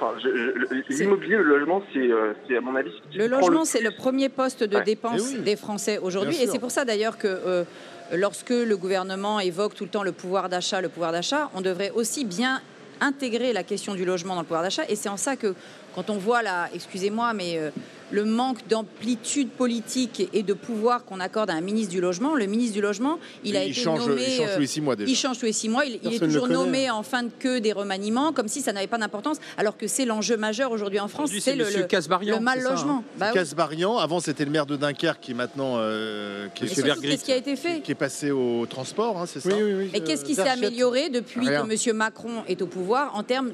l'immobilier, 0.89 1.37
le 1.37 1.43
logement, 1.43 1.81
c'est, 1.93 1.99
euh, 2.11 2.33
à 2.55 2.61
mon 2.61 2.75
avis. 2.75 2.91
ce 2.91 3.11
qui 3.11 3.17
Le 3.17 3.27
logement, 3.27 3.65
c'est 3.65 3.81
le 3.81 3.91
premier 3.91 4.29
poste 4.29 4.63
de 4.63 4.75
Ouais. 4.77 4.83
dépense 4.83 5.31
Eh 5.33 5.37
oui. 5.37 5.43
des 5.43 5.55
Français 5.55 5.97
aujourd'hui. 5.97 6.35
Et 6.41 6.47
c'est 6.47 6.59
pour 6.59 6.71
ça 6.71 6.83
d'ailleurs 6.85 7.17
que 7.17 7.27
euh, 7.27 7.63
lorsque 8.13 8.49
le 8.49 8.75
gouvernement 8.75 9.39
évoque 9.39 9.75
tout 9.75 9.85
le 9.85 9.89
temps 9.89 10.03
le 10.03 10.11
pouvoir 10.11 10.49
d'achat, 10.49 10.81
le 10.81 10.89
pouvoir 10.89 11.13
d'achat, 11.13 11.49
on 11.55 11.61
devrait 11.61 11.91
aussi 11.95 12.25
bien 12.25 12.61
intégrer 12.99 13.53
la 13.53 13.63
question 13.63 13.95
du 13.95 14.03
logement 14.05 14.35
dans 14.35 14.41
le 14.41 14.45
pouvoir 14.45 14.61
d'achat. 14.63 14.83
Et 14.89 14.95
c'est 14.95 15.09
en 15.09 15.17
ça 15.17 15.35
que 15.37 15.55
quand 15.95 16.09
on 16.09 16.17
voit 16.17 16.41
là, 16.43 16.67
excusez-moi, 16.75 17.31
mais 17.33 17.57
euh, 17.57 17.69
le 18.11 18.25
manque 18.25 18.67
d'amplitude 18.67 19.49
politique 19.49 20.29
et 20.33 20.43
de 20.43 20.53
pouvoir 20.53 21.05
qu'on 21.05 21.19
accorde 21.19 21.49
à 21.49 21.53
un 21.53 21.61
ministre 21.61 21.91
du 21.91 22.01
logement, 22.01 22.35
le 22.35 22.45
ministre 22.45 22.73
du 22.75 22.81
logement, 22.81 23.19
il 23.43 23.55
a 23.55 23.63
il 23.63 23.71
été 23.71 23.81
change, 23.81 24.07
nommé. 24.07 24.23
il 24.27 24.35
change 24.37 24.49
euh, 24.49 24.55
tous 24.55 24.61
les 24.61 24.67
six 24.67 24.81
mois 24.81 24.95
déjà. 24.95 25.09
il 25.09 25.15
change 25.15 25.39
tous 25.39 25.45
les 25.45 25.53
six 25.53 25.69
mois. 25.69 25.85
Il, 25.85 25.99
il 26.03 26.13
est 26.13 26.19
toujours 26.19 26.47
nommé 26.47 26.89
en 26.89 27.03
fin 27.03 27.23
de 27.23 27.31
queue 27.39 27.61
des 27.61 27.73
remaniements, 27.73 28.33
comme 28.33 28.47
si 28.47 28.61
ça 28.61 28.73
n'avait 28.73 28.87
pas 28.87 28.97
d'importance, 28.97 29.37
alors 29.57 29.77
que 29.77 29.87
c'est 29.87 30.05
l'enjeu 30.05 30.37
majeur 30.37 30.71
aujourd'hui 30.71 30.99
en 30.99 31.07
France. 31.07 31.31
C'est 31.39 31.55
le, 31.55 31.65
le, 31.65 32.31
le 32.31 32.39
mal 32.39 32.59
hein. 32.59 32.69
logement. 32.69 33.03
Bah 33.17 33.27
oui. 33.29 33.33
Casbarian, 33.33 33.97
avant 33.97 34.19
c'était 34.19 34.45
le 34.45 34.51
maire 34.51 34.65
de 34.65 34.75
Dunkerque 34.75 35.19
qui 35.21 35.31
est 35.31 35.35
maintenant 35.35 35.75
euh, 35.77 36.47
qui, 36.55 36.65
est, 36.65 36.67
surtout, 36.67 36.81
Vergrit. 36.83 37.09
qu'est-ce 37.09 37.25
qui 37.25 37.31
a 37.31 37.37
été 37.37 37.55
fait 37.55 37.81
qui 37.81 37.91
est 37.91 37.95
passé 37.95 38.31
au 38.31 38.65
transport, 38.65 39.17
hein, 39.19 39.25
c'est 39.25 39.39
ça 39.39 39.49
Oui, 39.49 39.61
oui, 39.63 39.73
oui. 39.73 39.89
Et 39.93 40.01
qu'est-ce 40.01 40.25
qui 40.25 40.35
s'est 40.35 40.47
amélioré 40.47 41.09
depuis 41.09 41.47
Rien. 41.47 41.65
que 41.65 41.89
M. 41.89 41.95
Macron 41.95 42.43
est 42.47 42.61
au 42.61 42.67
pouvoir 42.67 43.15
en 43.15 43.23
termes 43.23 43.51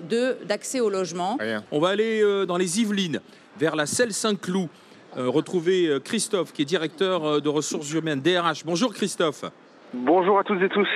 d'accès 0.48 0.80
au 0.80 0.89
logement? 0.89 1.38
Rien. 1.39 1.63
On 1.72 1.80
va 1.80 1.89
aller 1.89 2.22
euh, 2.22 2.46
dans 2.46 2.58
les 2.58 2.80
Yvelines, 2.82 3.20
vers 3.60 3.76
la 3.76 3.86
Selle 3.86 4.13
Saint-Cloud. 4.13 4.70
euh, 5.17 5.30
retrouver 5.30 5.88
euh, 5.88 6.00
Christophe, 6.00 6.54
qui 6.54 6.62
est 6.62 6.65
directeur 6.65 7.26
euh, 7.26 7.39
de 7.39 7.50
ressources 7.50 7.91
humaines, 7.93 8.22
DRH. 8.22 8.65
Bonjour 8.65 8.93
Christophe. 8.93 9.46
Bonjour 9.93 10.38
à 10.38 10.43
toutes 10.43 10.62
et 10.62 10.70
tous. 10.70 10.88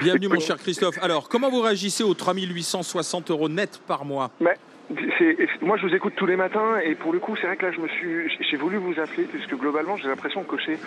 Bienvenue 0.00 0.28
mon 0.28 0.40
cher 0.40 0.56
Christophe. 0.56 0.98
Alors, 1.00 1.28
comment 1.28 1.50
vous 1.50 1.60
réagissez 1.60 2.02
aux 2.04 2.14
3860 2.14 3.30
euros 3.30 3.48
net 3.48 3.80
par 3.86 4.04
mois? 4.04 4.30
Mais 4.40 4.56
moi, 5.62 5.76
je 5.78 5.86
vous 5.86 5.94
écoute 5.94 6.14
tous 6.16 6.26
les 6.26 6.36
matins 6.36 6.78
et 6.84 6.94
pour 6.94 7.12
le 7.12 7.20
coup, 7.20 7.36
c'est 7.36 7.46
vrai 7.46 7.56
que 7.56 7.66
là, 7.66 7.72
je 7.72 7.80
me 7.80 7.88
suis, 7.88 8.28
j'ai 8.50 8.56
voulu 8.56 8.76
vous 8.76 8.98
appeler 9.00 9.24
puisque 9.24 9.54
globalement, 9.54 9.96
j'ai 9.96 10.08
l'impression 10.08 10.42
de 10.42 10.46
cocher 10.46 10.78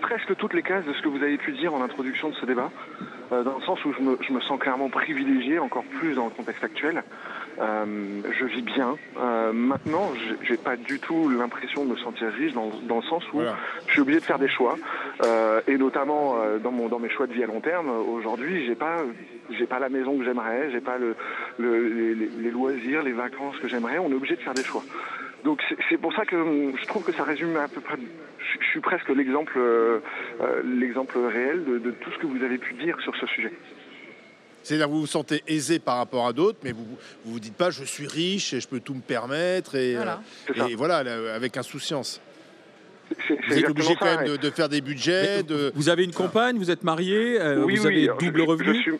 presque 0.00 0.36
toutes 0.36 0.54
les 0.54 0.62
cases 0.62 0.84
de 0.84 0.92
ce 0.92 1.02
que 1.02 1.08
vous 1.08 1.22
avez 1.22 1.36
pu 1.38 1.52
dire 1.52 1.74
en 1.74 1.82
introduction 1.82 2.30
de 2.30 2.34
ce 2.34 2.46
débat, 2.46 2.70
euh, 3.32 3.42
dans 3.42 3.58
le 3.58 3.64
sens 3.64 3.84
où 3.84 3.92
je 3.92 4.02
me, 4.02 4.18
je 4.20 4.32
me 4.32 4.40
sens 4.40 4.58
clairement 4.58 4.88
privilégié, 4.88 5.58
encore 5.58 5.84
plus 5.84 6.14
dans 6.14 6.24
le 6.24 6.30
contexte 6.30 6.62
actuel. 6.64 7.02
Euh, 7.60 8.22
je 8.38 8.44
vis 8.44 8.62
bien. 8.62 8.96
Euh, 9.18 9.52
maintenant, 9.52 10.12
j'ai- 10.42 10.56
pas 10.56 10.76
du 10.76 11.00
tout 11.00 11.28
l'impression 11.28 11.84
de 11.84 11.90
me 11.90 11.96
sentir 11.96 12.28
riche 12.32 12.52
dans, 12.52 12.70
dans 12.88 12.96
le 12.96 13.02
sens 13.02 13.24
où 13.32 13.36
Voilà. 13.38 13.56
je 13.86 13.92
suis 13.92 14.00
obligé 14.00 14.20
de 14.20 14.24
faire 14.24 14.38
des 14.38 14.48
choix, 14.48 14.76
euh, 15.24 15.60
et 15.66 15.76
notamment 15.76 16.36
euh, 16.40 16.58
dans, 16.58 16.70
mon, 16.70 16.88
dans 16.88 16.98
mes 17.00 17.08
choix 17.10 17.26
de 17.26 17.32
vie 17.32 17.42
à 17.42 17.46
long 17.46 17.60
terme. 17.60 17.88
Aujourd'hui, 17.90 18.64
j'ai 18.66 18.74
pas, 18.76 18.98
j'ai 19.50 19.66
pas 19.66 19.78
la 19.80 19.88
maison 19.88 20.16
que 20.18 20.24
j'aimerais, 20.24 20.70
j'ai 20.70 20.80
pas 20.80 20.98
le, 20.98 21.16
le- 21.58 21.88
les, 21.88 22.14
les- 22.14 22.50
loisirs, 22.50 23.02
les 23.02 23.12
vacances 23.12 23.56
que 23.58 23.66
j'aimerais. 23.68 23.98
On 23.98 24.10
est 24.10 24.14
obligé 24.14 24.36
de 24.36 24.40
faire 24.40 24.54
des 24.54 24.64
choix. 24.64 24.82
Donc 25.44 25.60
c'est- 25.88 25.98
pour 25.98 26.12
ça 26.14 26.24
que 26.24 26.36
hum, 26.36 26.72
je 26.76 26.86
trouve 26.86 27.02
que 27.04 27.12
ça 27.12 27.24
résume 27.24 27.56
à 27.56 27.66
peu 27.68 27.80
près. 27.80 27.96
Je, 27.96 28.58
je 28.60 28.66
suis 28.70 28.80
presque 28.80 29.08
l'exemple, 29.08 29.54
euh, 29.56 29.98
l'exemple 30.64 31.18
réel 31.18 31.64
de, 31.64 31.78
de 31.78 31.90
tout 31.90 32.10
ce 32.12 32.18
que 32.18 32.26
vous 32.26 32.42
avez 32.44 32.58
pu 32.58 32.74
dire 32.74 33.00
sur 33.00 33.14
ce 33.16 33.26
sujet. 33.26 33.52
C'est-à-dire 34.62 34.86
que 34.86 34.92
vous 34.92 35.00
vous 35.00 35.06
sentez 35.06 35.42
aisé 35.46 35.78
par 35.78 35.96
rapport 35.96 36.26
à 36.26 36.32
d'autres, 36.32 36.58
mais 36.62 36.72
vous 36.72 36.84
vous 37.24 37.32
vous 37.32 37.40
dites 37.40 37.54
pas 37.54 37.70
je 37.70 37.84
suis 37.84 38.06
riche 38.06 38.52
et 38.52 38.60
je 38.60 38.68
peux 38.68 38.80
tout 38.80 38.94
me 38.94 39.00
permettre 39.00 39.74
et 39.76 39.94
Voilà. 39.94 40.14
euh, 40.14 40.52
C'est 40.52 40.58
ça. 40.58 40.68
et 40.68 40.74
voilà 40.74 41.02
là, 41.02 41.34
avec 41.34 41.56
insouciance. 41.56 42.20
C'est- 43.26 43.38
c'est 43.48 43.54
Vous 43.54 43.58
êtes 43.60 43.70
obligé 43.70 43.96
quand 43.96 44.04
même 44.18 44.28
de, 44.28 44.36
de 44.36 44.50
faire 44.50 44.68
des 44.68 44.82
budgets, 44.82 45.42
de 45.42 45.72
Vous 45.74 45.88
avez 45.88 46.04
une 46.04 46.12
compagne, 46.12 46.58
vous 46.58 46.70
êtes 46.70 46.84
marié, 46.84 47.40
euh, 47.40 47.64
Oui, 47.64 47.76
vous 47.76 47.86
oui, 47.86 48.08
avez 48.08 48.26
double 48.26 48.40
je, 48.40 48.44
je 48.44 48.50
revenu 48.50 48.82
suis, 48.82 48.92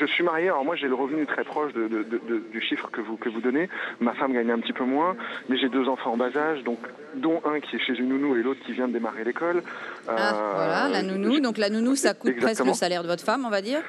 je 0.00 0.06
suis 0.06 0.22
marié, 0.24 0.46
alors 0.48 0.64
moi 0.64 0.76
j'ai 0.76 0.88
le 0.88 0.94
revenu 0.94 1.26
très 1.26 1.44
proche 1.44 1.74
de, 1.74 1.82
de- 1.86 2.02
de- 2.04 2.20
de- 2.26 2.42
du 2.50 2.62
chiffre 2.62 2.88
que 2.90 3.02
vous, 3.02 3.16
que 3.18 3.28
vous 3.28 3.42
donnez. 3.42 3.68
Ma 4.00 4.14
femme 4.14 4.32
gagne 4.32 4.50
un 4.50 4.58
petit 4.60 4.72
peu 4.72 4.84
moins, 4.84 5.14
mais 5.50 5.58
j'ai 5.58 5.68
deux 5.68 5.86
enfants 5.88 6.12
en 6.12 6.16
bas 6.16 6.34
âge, 6.34 6.64
donc, 6.64 6.78
dont 7.16 7.42
un 7.44 7.60
qui 7.60 7.76
est 7.76 7.80
chez 7.80 7.92
une 7.98 8.08
nounou 8.08 8.34
et 8.36 8.42
l'autre 8.42 8.60
qui 8.64 8.72
vient 8.72 8.88
de 8.88 8.94
démarrer 8.94 9.24
l'école. 9.24 9.62
Ah, 10.08 10.12
Euh, 10.34 10.52
voilà, 10.54 10.88
la 10.88 11.02
nounou. 11.02 11.40
Donc 11.40 11.58
la 11.58 11.68
nounou, 11.68 11.96
ça 11.96 12.14
coûte 12.14 12.36
presque 12.40 12.64
le 12.64 12.72
salaire 12.72 13.02
de 13.02 13.08
votre 13.08 13.24
femme, 13.24 13.44
on 13.44 13.50
va 13.50 13.60
dire? 13.60 13.82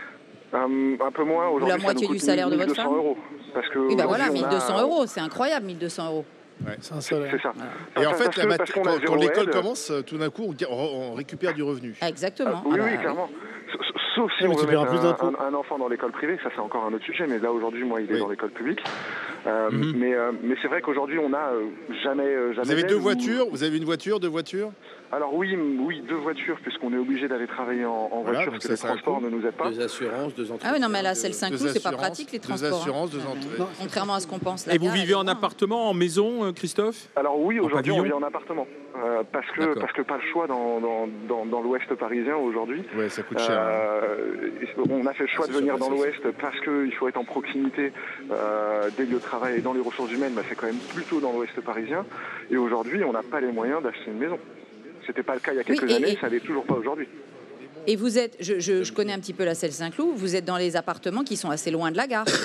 Euh, 0.54 0.98
un 1.00 1.12
peu 1.12 1.24
moins, 1.24 1.48
aujourd'hui 1.48 1.70
la 1.70 1.78
moitié 1.78 2.08
du 2.08 2.20
salaire 2.20 2.50
de 2.50 2.56
votre 2.56 2.68
1200 2.68 2.84
femme 2.84 2.94
euros. 2.98 3.18
Parce 3.54 3.68
que 3.70 3.80
Oui, 3.80 3.96
bah 3.96 4.06
voilà, 4.06 4.26
aujourd'hui, 4.26 4.44
on 4.44 4.48
a- 4.48 4.50
1200 4.50 4.82
euros, 4.82 5.06
c'est 5.08 5.20
incroyable, 5.22 5.66
1200 5.66 6.06
euros. 6.08 6.26
C'est 6.80 6.94
un 6.94 7.02
salaire. 7.02 7.32
C'est 7.32 7.42
ça. 7.42 7.54
Et 8.02 8.06
en 8.06 8.14
fait, 8.14 8.36
la 8.38 8.58
parce 8.58 8.72
quand, 8.72 9.16
l'école 9.16 9.50
commence, 9.50 9.90
euh, 9.92 10.02
tout 10.02 10.18
d'un 10.18 10.30
coup, 10.30 10.54
on, 10.70 11.14
récupère 11.14 11.54
du 11.54 11.64
revenu. 11.64 11.96
Ah, 12.02 12.10
Exactement. 12.10 12.62
Oui, 12.66 12.74
Ah 12.76 12.78
bah, 12.78 12.84
oui, 12.92 12.98
clairement. 13.00 13.30
Sauf 14.14 14.30
si 14.38 14.44
Oui, 14.46 14.54
on 14.54 14.58
veut 14.58 14.68
mettre 14.68 14.86
plus 14.88 14.98
un, 15.00 15.04
d'impôts. 15.04 15.32
un- 15.40 15.46
un 15.48 15.54
enfant 15.54 15.80
dans 15.80 15.88
l'école 15.88 16.12
privée, 16.12 16.38
ça 16.44 16.50
c'est 16.54 16.62
encore 16.62 16.84
un 16.84 16.94
autre 16.94 17.06
sujet, 17.06 17.26
mais 17.28 17.40
là 17.40 17.52
aujourd'hui, 17.52 17.86
moi, 17.86 18.02
il 18.02 18.12
est 18.12 18.16
Oui. 18.16 18.20
dans 18.20 18.30
l'école 18.30 18.52
publique. 18.52 18.84
Euh, 19.48 19.70
Mhm. 19.72 19.94
Mais, 19.96 20.14
euh, 20.14 20.32
mais 20.44 20.56
c'est 20.62 20.68
vrai 20.68 20.82
qu'aujourd'hui, 20.82 21.18
on 21.18 21.34
a 21.34 21.54
euh, 21.54 21.64
jamais, 22.04 22.26
jamais. 22.54 22.66
Vous 22.66 22.72
avez 22.72 22.84
deux 22.84 22.98
ou- 22.98 23.02
voitures 23.02 23.46
Vous 23.50 23.64
avez 23.64 23.78
une 23.78 23.86
voiture, 23.86 24.20
deux 24.20 24.28
voitures? 24.28 24.72
Alors 25.13 25.34
oui, 25.34 25.54
m- 25.54 25.82
oui, 25.86 26.02
deux 26.08 26.15
voitures, 26.15 26.58
puisqu'on 26.62 26.93
est 26.93 26.97
obligé 26.97 27.28
d'aller 27.28 27.47
travailler 27.47 27.84
en, 27.86 28.10
en 28.12 28.21
Voilà, 28.21 28.39
voiture, 28.45 28.52
parce 28.54 28.65
que 28.65 28.71
les 28.71 28.78
transports 28.78 29.19
ne 29.21 29.30
nous 29.30 29.45
aident 29.45 29.52
pas. 29.52 29.69
Deux 29.69 29.82
assurances, 29.82 30.34
deux 30.36 30.45
entreprises. 30.52 30.69
Ah 30.69 30.74
oui, 30.74 30.80
non, 30.80 30.88
mais 30.89 31.02
là, 31.02 31.15
c'est 31.15 31.28
le 31.28 31.34
Deux 31.34 31.38
5 31.38 31.50
clous, 31.50 31.67
c'est 31.67 31.84
pas 31.84 31.91
pratique 31.91 32.32
les 32.32 32.39
deux 32.39 32.47
transports. 32.47 32.80
assurances, 32.80 33.12
deux 33.12 33.19
entrées. 33.26 33.60
Non, 33.60 33.67
Contrairement 33.80 34.13
à 34.15 34.19
ce 34.21 34.28
qu'on 34.28 34.39
pense. 34.39 34.65
la 34.67 34.76
Et 34.76 34.78
vous 34.78 34.89
vivez 34.89 35.13
en 35.13 35.28
appartement, 35.28 35.89
en 35.89 35.93
maison, 35.93 36.45
euh, 36.45 36.52
Christophe? 36.54 37.10
Alors 37.17 37.38
oui, 37.39 37.60
aujourd'hui, 37.60 37.91
on 37.91 38.04
vit 38.04 38.13
en 38.13 38.24
appartement, 38.24 38.65
euh, 39.04 39.24
parce 39.32 39.47
que 39.52 39.78
parce 39.80 39.91
que 39.91 40.02
pas 40.02 40.15
le 40.17 40.24
choix 40.32 40.47
dans 40.47 40.80
dans, 40.80 41.08
dans, 41.28 41.45
dans 41.45 41.62
l'Ouest 41.62 41.93
parisien 41.95 42.38
aujourd'hui. 42.38 42.84
Ouais, 42.97 43.10
ça 43.10 43.21
coûte 43.24 43.39
cher. 43.39 43.60
hein. 43.60 43.67
Euh, 44.04 44.50
on 44.89 45.06
a 45.06 45.13
fait 45.13 45.24
le 45.24 45.30
choix 45.30 45.45
Ah, 45.50 45.52
de 45.52 45.58
venir 45.58 45.76
sûr, 45.76 45.86
dans 45.89 45.93
l'Ouest 45.93 46.21
parce 46.39 46.60
qu'il 46.62 46.93
faut 46.95 47.08
être 47.10 47.17
en 47.17 47.26
proximité 47.26 47.91
euh, 48.32 48.89
des 48.97 49.06
lieux 49.06 49.17
de 49.17 49.19
travail 49.19 49.58
et 49.58 49.62
dans 49.62 49.74
les 49.74 49.82
ressources 49.82 50.12
humaines, 50.12 50.34
bah, 50.36 50.43
c'est 50.47 50.56
quand 50.56 50.67
même 50.67 50.80
plutôt 50.95 51.19
dans 51.19 51.34
l'Ouest 51.34 51.60
parisien. 51.62 52.06
Et 52.50 52.56
aujourd'hui, 52.58 53.04
on 53.04 53.12
n'a 53.12 53.24
pas 53.24 53.41
les 53.41 53.52
moyens 53.52 53.84
d'acheter 53.84 54.10
une 54.10 54.17
maison. 54.19 54.39
C'était 55.06 55.24
pas 55.24 55.34
le 55.34 55.40
cas 55.40 55.52
il 55.54 55.58
y 55.58 55.60
a 55.60 55.64
quelques 55.64 55.90
et- 55.90 55.96
années, 55.96 56.12
et- 56.14 56.18
ça 56.20 56.30
l'est 56.30 56.40
toujours 56.40 56.66
pas 56.66 56.76
aujourd'hui. 56.76 57.08
Et 57.88 57.96
vous 57.96 58.18
êtes, 58.20 58.38
je, 58.40 58.60
je- 58.60 58.84
je 58.84 58.94
connais 58.94 59.14
un 59.14 59.20
petit 59.20 59.34
peu 59.34 59.44
la 59.44 59.56
selle 59.56 59.72
Saint-Cloud, 59.72 60.14
vous 60.16 60.36
êtes 60.36 60.46
dans 60.46 60.58
les 60.58 60.76
appartements 60.76 61.24
qui 61.24 61.36
sont 61.36 61.50
assez 61.50 61.72
loin 61.72 61.92
de 61.92 61.98
la 61.98 62.08
gare. 62.08 62.26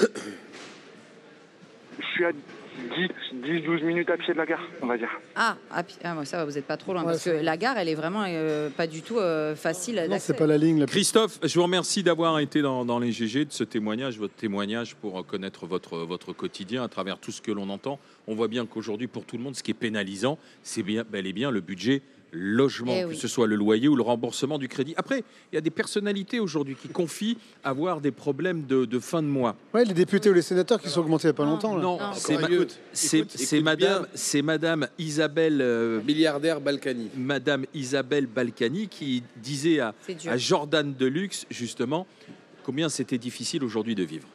Je 1.99 2.05
suis 2.13 2.25
à 2.25 2.31
10-12 2.33 3.83
minutes 3.85 4.11
à 4.11 4.17
pied 4.19 4.33
de 4.35 4.39
la 4.39 4.45
gare, 4.47 4.61
on 4.83 4.87
va 4.87 4.99
dire. 4.99 5.09
Ah, 5.35 5.57
ah, 5.71 5.83
pi- 5.83 5.97
ah, 6.05 6.15
ouais, 6.17 6.25
ça 6.27 6.39
va, 6.39 6.45
vous 6.45 6.53
n'êtes 6.53 6.67
pas 6.67 6.77
trop 6.77 6.93
loin. 6.93 7.03
Ouais, 7.03 7.13
parce 7.13 7.25
que 7.25 7.31
la 7.31 7.57
gare, 7.57 7.77
elle 7.79 7.89
est 7.89 7.95
vraiment 7.95 8.25
euh, 8.27 8.69
pas 8.71 8.87
du 8.87 9.01
tout 9.03 9.19
euh, 9.19 9.55
facile 9.57 10.07
Non, 10.11 10.17
c'est 10.19 10.37
pas 10.37 10.47
la 10.47 10.59
ligne 10.59 10.81
la 10.81 10.87
plus. 10.87 10.93
Christophe, 10.97 11.39
je 11.43 11.55
vous 11.55 11.63
remercie 11.63 12.03
d'avoir 12.03 12.39
été 12.39 12.61
dans, 12.63 12.85
dans 12.85 12.99
les 12.99 13.13
GG, 13.13 13.47
de 13.47 13.53
ce 13.53 13.65
témoignage, 13.65 14.19
votre 14.19 14.35
témoignage 14.35 14.95
pour 14.97 15.25
connaître 15.27 15.67
votre, 15.67 15.99
votre 15.99 16.33
quotidien 16.35 16.83
à 16.83 16.89
travers 16.89 17.19
tout 17.19 17.33
ce 17.33 17.41
que 17.41 17.51
l'on 17.53 17.69
entend. 17.71 17.99
On 18.27 18.35
voit 18.35 18.49
bien 18.49 18.67
qu'aujourd'hui, 18.67 19.07
pour 19.07 19.25
tout 19.25 19.37
le 19.39 19.43
monde, 19.43 19.57
ce 19.57 19.63
qui 19.63 19.71
est 19.71 19.75
pénalisant, 19.75 20.39
c'est 20.63 20.83
bien, 20.83 21.05
bel 21.09 21.27
et 21.27 21.33
bien 21.33 21.51
le 21.51 21.61
budget 21.63 22.03
logement, 22.33 22.93
Eh 22.97 23.03
que 23.03 23.09
oui. 23.09 23.17
ce 23.17 23.29
soit 23.29 23.47
le 23.47 23.57
loyer 23.57 23.89
ou 23.89 23.97
le 23.97 24.03
remboursement 24.03 24.59
du 24.59 24.69
crédit. 24.69 24.95
Après, 24.97 25.25
il 25.53 25.55
y 25.55 25.59
a 25.59 25.61
des 25.61 25.71
personnalités 25.71 26.41
aujourd'hui 26.41 26.75
qui 26.81 26.89
confient 26.89 27.39
avoir 27.65 28.01
des 28.01 28.11
problèmes 28.11 28.65
de, 28.67 28.85
de 28.85 28.99
fin 28.99 29.23
de 29.23 29.29
mois. 29.29 29.57
Ouais, 29.73 29.85
les 29.85 29.95
députés 29.95 30.31
ou 30.31 30.35
les 30.35 30.43
sénateurs 30.43 30.81
qui 30.81 30.89
sont 30.89 31.01
augmentés 31.01 31.25
il 31.29 31.31
n'y 31.31 31.31
a 31.31 31.35
pas 31.35 31.45
longtemps. 31.45 31.77
Là. 31.77 31.83
Non, 31.83 31.99
Non. 31.99 32.11
c'est 32.15 32.39
ma- 32.39 33.77
madame, 34.43 34.89
Isabelle 34.99 35.61
euh, 35.61 36.01
Milliardaire 36.03 36.61
Balkany. 36.61 37.11
Madame 37.17 37.65
Isabelle 37.75 38.27
Balkany 38.27 38.89
qui 38.89 39.23
disait 39.37 39.81
à, 39.81 39.95
à 40.27 40.37
Jordan 40.37 40.95
Deluxe, 40.95 41.47
justement, 41.51 42.07
combien 42.65 42.89
c'était 42.89 43.19
difficile 43.19 43.65
aujourd'hui 43.65 43.95
de 43.95 44.03
vivre. 44.03 44.27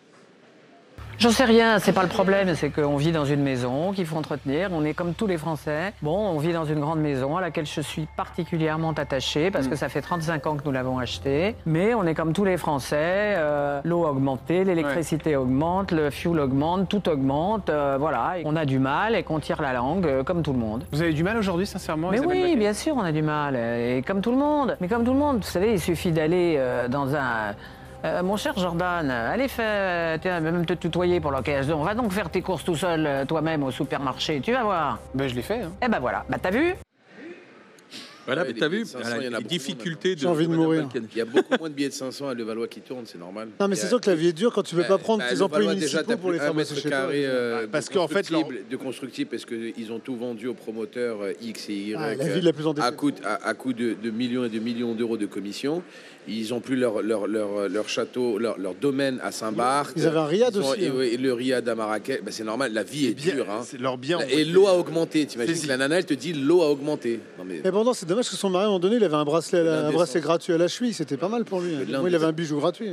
J'en 1.19 1.29
sais 1.29 1.45
rien, 1.45 1.77
c'est 1.79 1.93
pas 1.93 2.01
le 2.01 2.09
problème, 2.09 2.55
c'est 2.55 2.69
qu'on 2.71 2.95
vit 2.97 3.11
dans 3.11 3.25
une 3.25 3.43
maison 3.43 3.91
qu'il 3.91 4.05
faut 4.05 4.17
entretenir, 4.17 4.69
on 4.71 4.83
est 4.83 4.93
comme 4.93 5.13
tous 5.13 5.27
les 5.27 5.37
Français. 5.37 5.93
Bon, 6.01 6.17
on 6.17 6.39
vit 6.39 6.53
dans 6.53 6.65
une 6.65 6.79
grande 6.79 6.99
maison 6.99 7.37
à 7.37 7.41
laquelle 7.41 7.67
je 7.67 7.81
suis 7.81 8.07
particulièrement 8.17 8.91
attachée 8.91 9.51
parce 9.51 9.67
que 9.67 9.75
ça 9.75 9.87
fait 9.89 10.01
35 10.01 10.47
ans 10.47 10.55
que 10.55 10.63
nous 10.65 10.71
l'avons 10.71 10.97
achetée. 10.97 11.55
Mais 11.65 11.93
on 11.93 12.05
est 12.05 12.15
comme 12.15 12.33
tous 12.33 12.45
les 12.45 12.57
Français, 12.57 13.35
euh, 13.37 13.81
l'eau 13.83 14.05
a 14.05 14.11
augmenté, 14.11 14.63
l'électricité 14.63 15.35
augmente, 15.35 15.91
le 15.91 16.09
fuel 16.09 16.39
augmente, 16.39 16.89
tout 16.89 17.07
augmente, 17.07 17.69
euh, 17.69 17.97
voilà. 17.99 18.39
Et 18.39 18.43
on 18.45 18.55
a 18.55 18.65
du 18.65 18.79
mal 18.79 19.15
et 19.15 19.23
qu'on 19.23 19.39
tire 19.39 19.61
la 19.61 19.73
langue 19.73 20.07
euh, 20.07 20.23
comme 20.23 20.41
tout 20.41 20.53
le 20.53 20.59
monde. 20.59 20.85
Vous 20.91 21.01
avez 21.01 21.13
du 21.13 21.23
mal 21.23 21.37
aujourd'hui, 21.37 21.67
sincèrement 21.67 22.09
Mais 22.09 22.17
Isabelle 22.17 22.35
oui, 22.35 22.43
Baquet 22.43 22.55
bien 22.55 22.73
sûr, 22.73 22.95
on 22.95 23.03
a 23.03 23.11
du 23.11 23.21
mal. 23.21 23.55
Et 23.55 24.01
comme 24.05 24.21
tout 24.21 24.31
le 24.31 24.37
monde. 24.37 24.75
Mais 24.81 24.87
comme 24.87 25.03
tout 25.03 25.13
le 25.13 25.19
monde, 25.19 25.37
vous 25.37 25.43
savez, 25.43 25.73
il 25.73 25.79
suffit 25.79 26.11
d'aller 26.11 26.59
dans 26.89 27.15
un. 27.15 27.53
Euh, 28.03 28.23
mon 28.23 28.35
cher 28.35 28.57
Jordan, 28.57 29.09
allez 29.11 29.47
faire, 29.47 30.19
tiens, 30.19 30.39
même 30.39 30.65
te 30.65 30.73
tutoyer 30.73 31.19
pour 31.19 31.31
l'occasion. 31.31 31.83
Va 31.83 31.93
donc 31.93 32.11
faire 32.11 32.29
tes 32.31 32.41
courses 32.41 32.63
tout 32.63 32.75
seul, 32.75 33.05
euh, 33.05 33.25
toi-même, 33.25 33.61
au 33.63 33.69
supermarché. 33.71 34.41
Tu 34.41 34.51
vas 34.53 34.63
voir. 34.63 34.97
Ben, 35.13 35.27
je 35.29 35.35
l'ai 35.35 35.43
fait. 35.43 35.61
hein. 35.61 35.71
Eh 35.83 35.87
ben 35.87 35.99
voilà. 35.99 36.25
Bah 36.27 36.37
t'as 36.41 36.49
vu? 36.49 36.75
Voilà, 38.25 38.43
Ouais, 38.43 38.49
mais 38.53 38.59
t'as 38.59 38.67
vu 38.67 38.79
de 38.81 38.85
500, 38.85 38.99
voilà, 39.01 39.17
il 39.17 39.25
y 39.25 39.27
en 39.29 39.33
a 39.33 39.37
les 39.37 39.43
beaucoup 39.43 39.47
difficultés 39.49 40.15
de 40.15 40.19
J'ai 40.21 40.27
envie 40.27 40.47
de 40.47 40.53
mourir. 40.53 40.87
Il 40.95 41.17
y 41.17 41.21
a 41.21 41.25
beaucoup 41.25 41.55
moins 41.59 41.69
de 41.69 41.73
billets 41.73 41.89
de 41.89 41.93
500 41.93 42.27
à 42.29 42.33
Levallois 42.33 42.67
qui 42.67 42.81
tournent, 42.81 43.05
c'est 43.05 43.17
normal. 43.17 43.47
Non, 43.59 43.67
mais 43.67 43.75
c'est 43.75 43.87
sûr 43.87 43.99
que 43.99 44.09
la 44.09 44.15
vie 44.15 44.27
est 44.27 44.33
dure 44.33 44.53
quand 44.53 44.63
tu 44.63 44.75
peux 44.75 44.81
Bah, 44.83 44.89
pas 44.89 44.97
prendre 44.99 45.23
bah, 45.23 45.29
tes 45.33 45.41
employés 45.41 45.69
municipaux 45.69 46.17
pour 46.17 46.31
les 46.31 46.39
faire 46.39 46.53
mètre 46.53 46.75
chez 46.75 46.89
toi. 46.89 46.97
euh, 47.11 47.65
Parce 47.71 47.89
de 47.89 47.93
qu'en 47.93 48.07
fait, 48.07 48.27
de 48.69 48.75
constructible, 48.77 49.29
parce 49.31 49.45
qu'ils 49.45 49.91
ont 49.91 49.99
tout 49.99 50.15
vendu 50.15 50.47
aux 50.47 50.53
promoteurs 50.53 51.21
euh, 51.21 51.33
X 51.41 51.69
et 51.69 51.73
Y. 51.73 51.95
Ah, 51.97 52.15
la 52.15 52.23
euh, 52.25 52.33
ville 52.33 52.43
la 52.45 52.53
plus 52.53 52.67
endettée. 52.67 52.85
à 52.87 52.91
coup, 52.91 53.11
à, 53.23 53.47
à 53.47 53.53
coup 53.53 53.73
de, 53.73 53.95
de 54.01 54.09
millions 54.11 54.45
et 54.45 54.49
de 54.49 54.59
millions 54.59 54.93
d'euros 54.93 55.17
de 55.17 55.25
commissions. 55.25 55.81
Ils 56.27 56.49
n'ont 56.49 56.59
plus 56.59 56.75
leur, 56.75 57.01
leur, 57.01 57.25
leur, 57.25 57.67
leur 57.67 57.89
château, 57.89 58.37
leur, 58.37 58.59
leur 58.59 58.75
domaine 58.75 59.19
à 59.23 59.31
Saint-Barth. 59.31 59.93
Ils 59.95 60.05
avaient 60.05 60.19
un 60.19 60.25
riad 60.27 60.55
aussi, 60.55 60.83
Et, 60.83 60.87
hein. 60.89 61.17
le 61.19 61.33
riad 61.33 61.67
à 61.67 61.73
Marrakech, 61.73 62.21
bah, 62.23 62.29
c'est 62.31 62.43
normal, 62.43 62.71
la 62.73 62.83
vie 62.83 63.07
est 63.07 63.15
bien- 63.15 63.33
dure. 63.33 63.49
hein. 63.49 63.61
c'est 63.65 63.79
leur 63.79 63.97
bien. 63.97 64.19
Et 64.29 64.45
l'eau 64.45 64.67
a 64.67 64.73
augmenté. 64.77 65.25
T'imagines 65.25 65.59
que 65.59 65.67
la 65.67 65.77
nana, 65.77 65.97
elle 65.97 66.05
te 66.05 66.13
dit 66.13 66.33
l'eau 66.33 66.61
a 66.61 66.69
augmenté. 66.69 67.19
Non, 67.39 67.43
mais 67.43 67.61
c'est 67.95 68.05
dommage 68.11 68.29
que 68.29 68.35
son 68.35 68.49
mari, 68.49 68.63
à 68.63 68.67
un 68.67 68.69
moment 68.69 68.79
donné, 68.79 68.95
il 68.97 69.03
avait 69.03 69.15
un 69.15 69.25
bracelet, 69.25 69.59
à 69.59 69.63
la- 69.63 69.87
un 69.87 69.91
bracelet 69.91 70.21
gratuit 70.21 70.53
à 70.53 70.57
la 70.57 70.67
cheville. 70.67 70.93
C'était 70.93 71.17
pas 71.17 71.27
mal 71.29 71.43
pour 71.45 71.59
lui. 71.61 71.73
hein. 71.75 71.99
Moi, 71.99 72.09
il 72.09 72.15
avait 72.15 72.25
un 72.25 72.31
bijou 72.31 72.57
gratuit. 72.59 72.89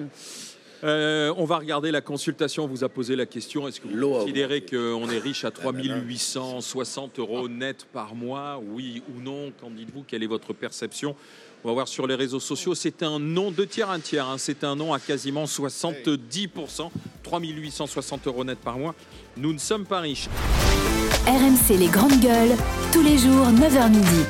Euh, 0.85 1.35
on 1.37 1.44
va 1.44 1.57
regarder 1.59 1.90
la 1.90 2.00
consultation. 2.00 2.64
On 2.64 2.68
vous 2.68 2.85
a 2.85 2.88
posé 2.88 3.16
la 3.16 3.26
question. 3.26 3.66
Est-ce 3.66 3.81
que 3.81 3.88
vous 3.88 4.11
considérez 4.20 4.61
qu'on 4.64 5.11
est 5.11 5.18
riche 5.18 5.44
à 5.44 5.50
3860 5.50 7.18
euros 7.18 7.48
net 7.48 7.85
par 7.92 8.14
mois 8.14 8.61
Oui 8.72 9.02
ou 9.09 9.20
non 9.20 9.52
Qu'en 9.61 9.70
dites-vous 9.70 10.04
Quelle 10.07 10.22
est 10.22 10.26
votre 10.28 10.52
perception? 10.52 11.16
On 11.64 11.68
va 11.68 11.74
voir 11.74 11.88
sur 11.88 12.07
les 12.07 12.14
réseaux 12.14 12.38
sociaux. 12.38 12.76
C'est 12.76 13.02
un 13.02 13.18
non, 13.18 13.50
deux 13.50 13.66
tiers, 13.66 13.90
un 13.90 13.98
tiers. 13.98 14.28
hein. 14.28 14.37
C'est 14.38 14.62
un 14.62 14.76
non 14.76 14.92
à 14.94 15.00
quasiment 15.00 15.46
70%. 15.46 16.90
3860 17.24 18.26
euros 18.28 18.44
net 18.44 18.59
par 18.61 18.78
mois. 18.78 18.94
Nous 19.37 19.52
ne 19.52 19.59
sommes 19.59 19.85
pas 19.85 19.98
riches. 19.98 20.28
RMC 21.26 21.76
les 21.76 21.88
grandes 21.88 22.20
gueules, 22.20 22.57
tous 22.92 23.02
les 23.02 23.18
jours 23.18 23.46
9h 23.48 23.90
midi. 23.90 24.24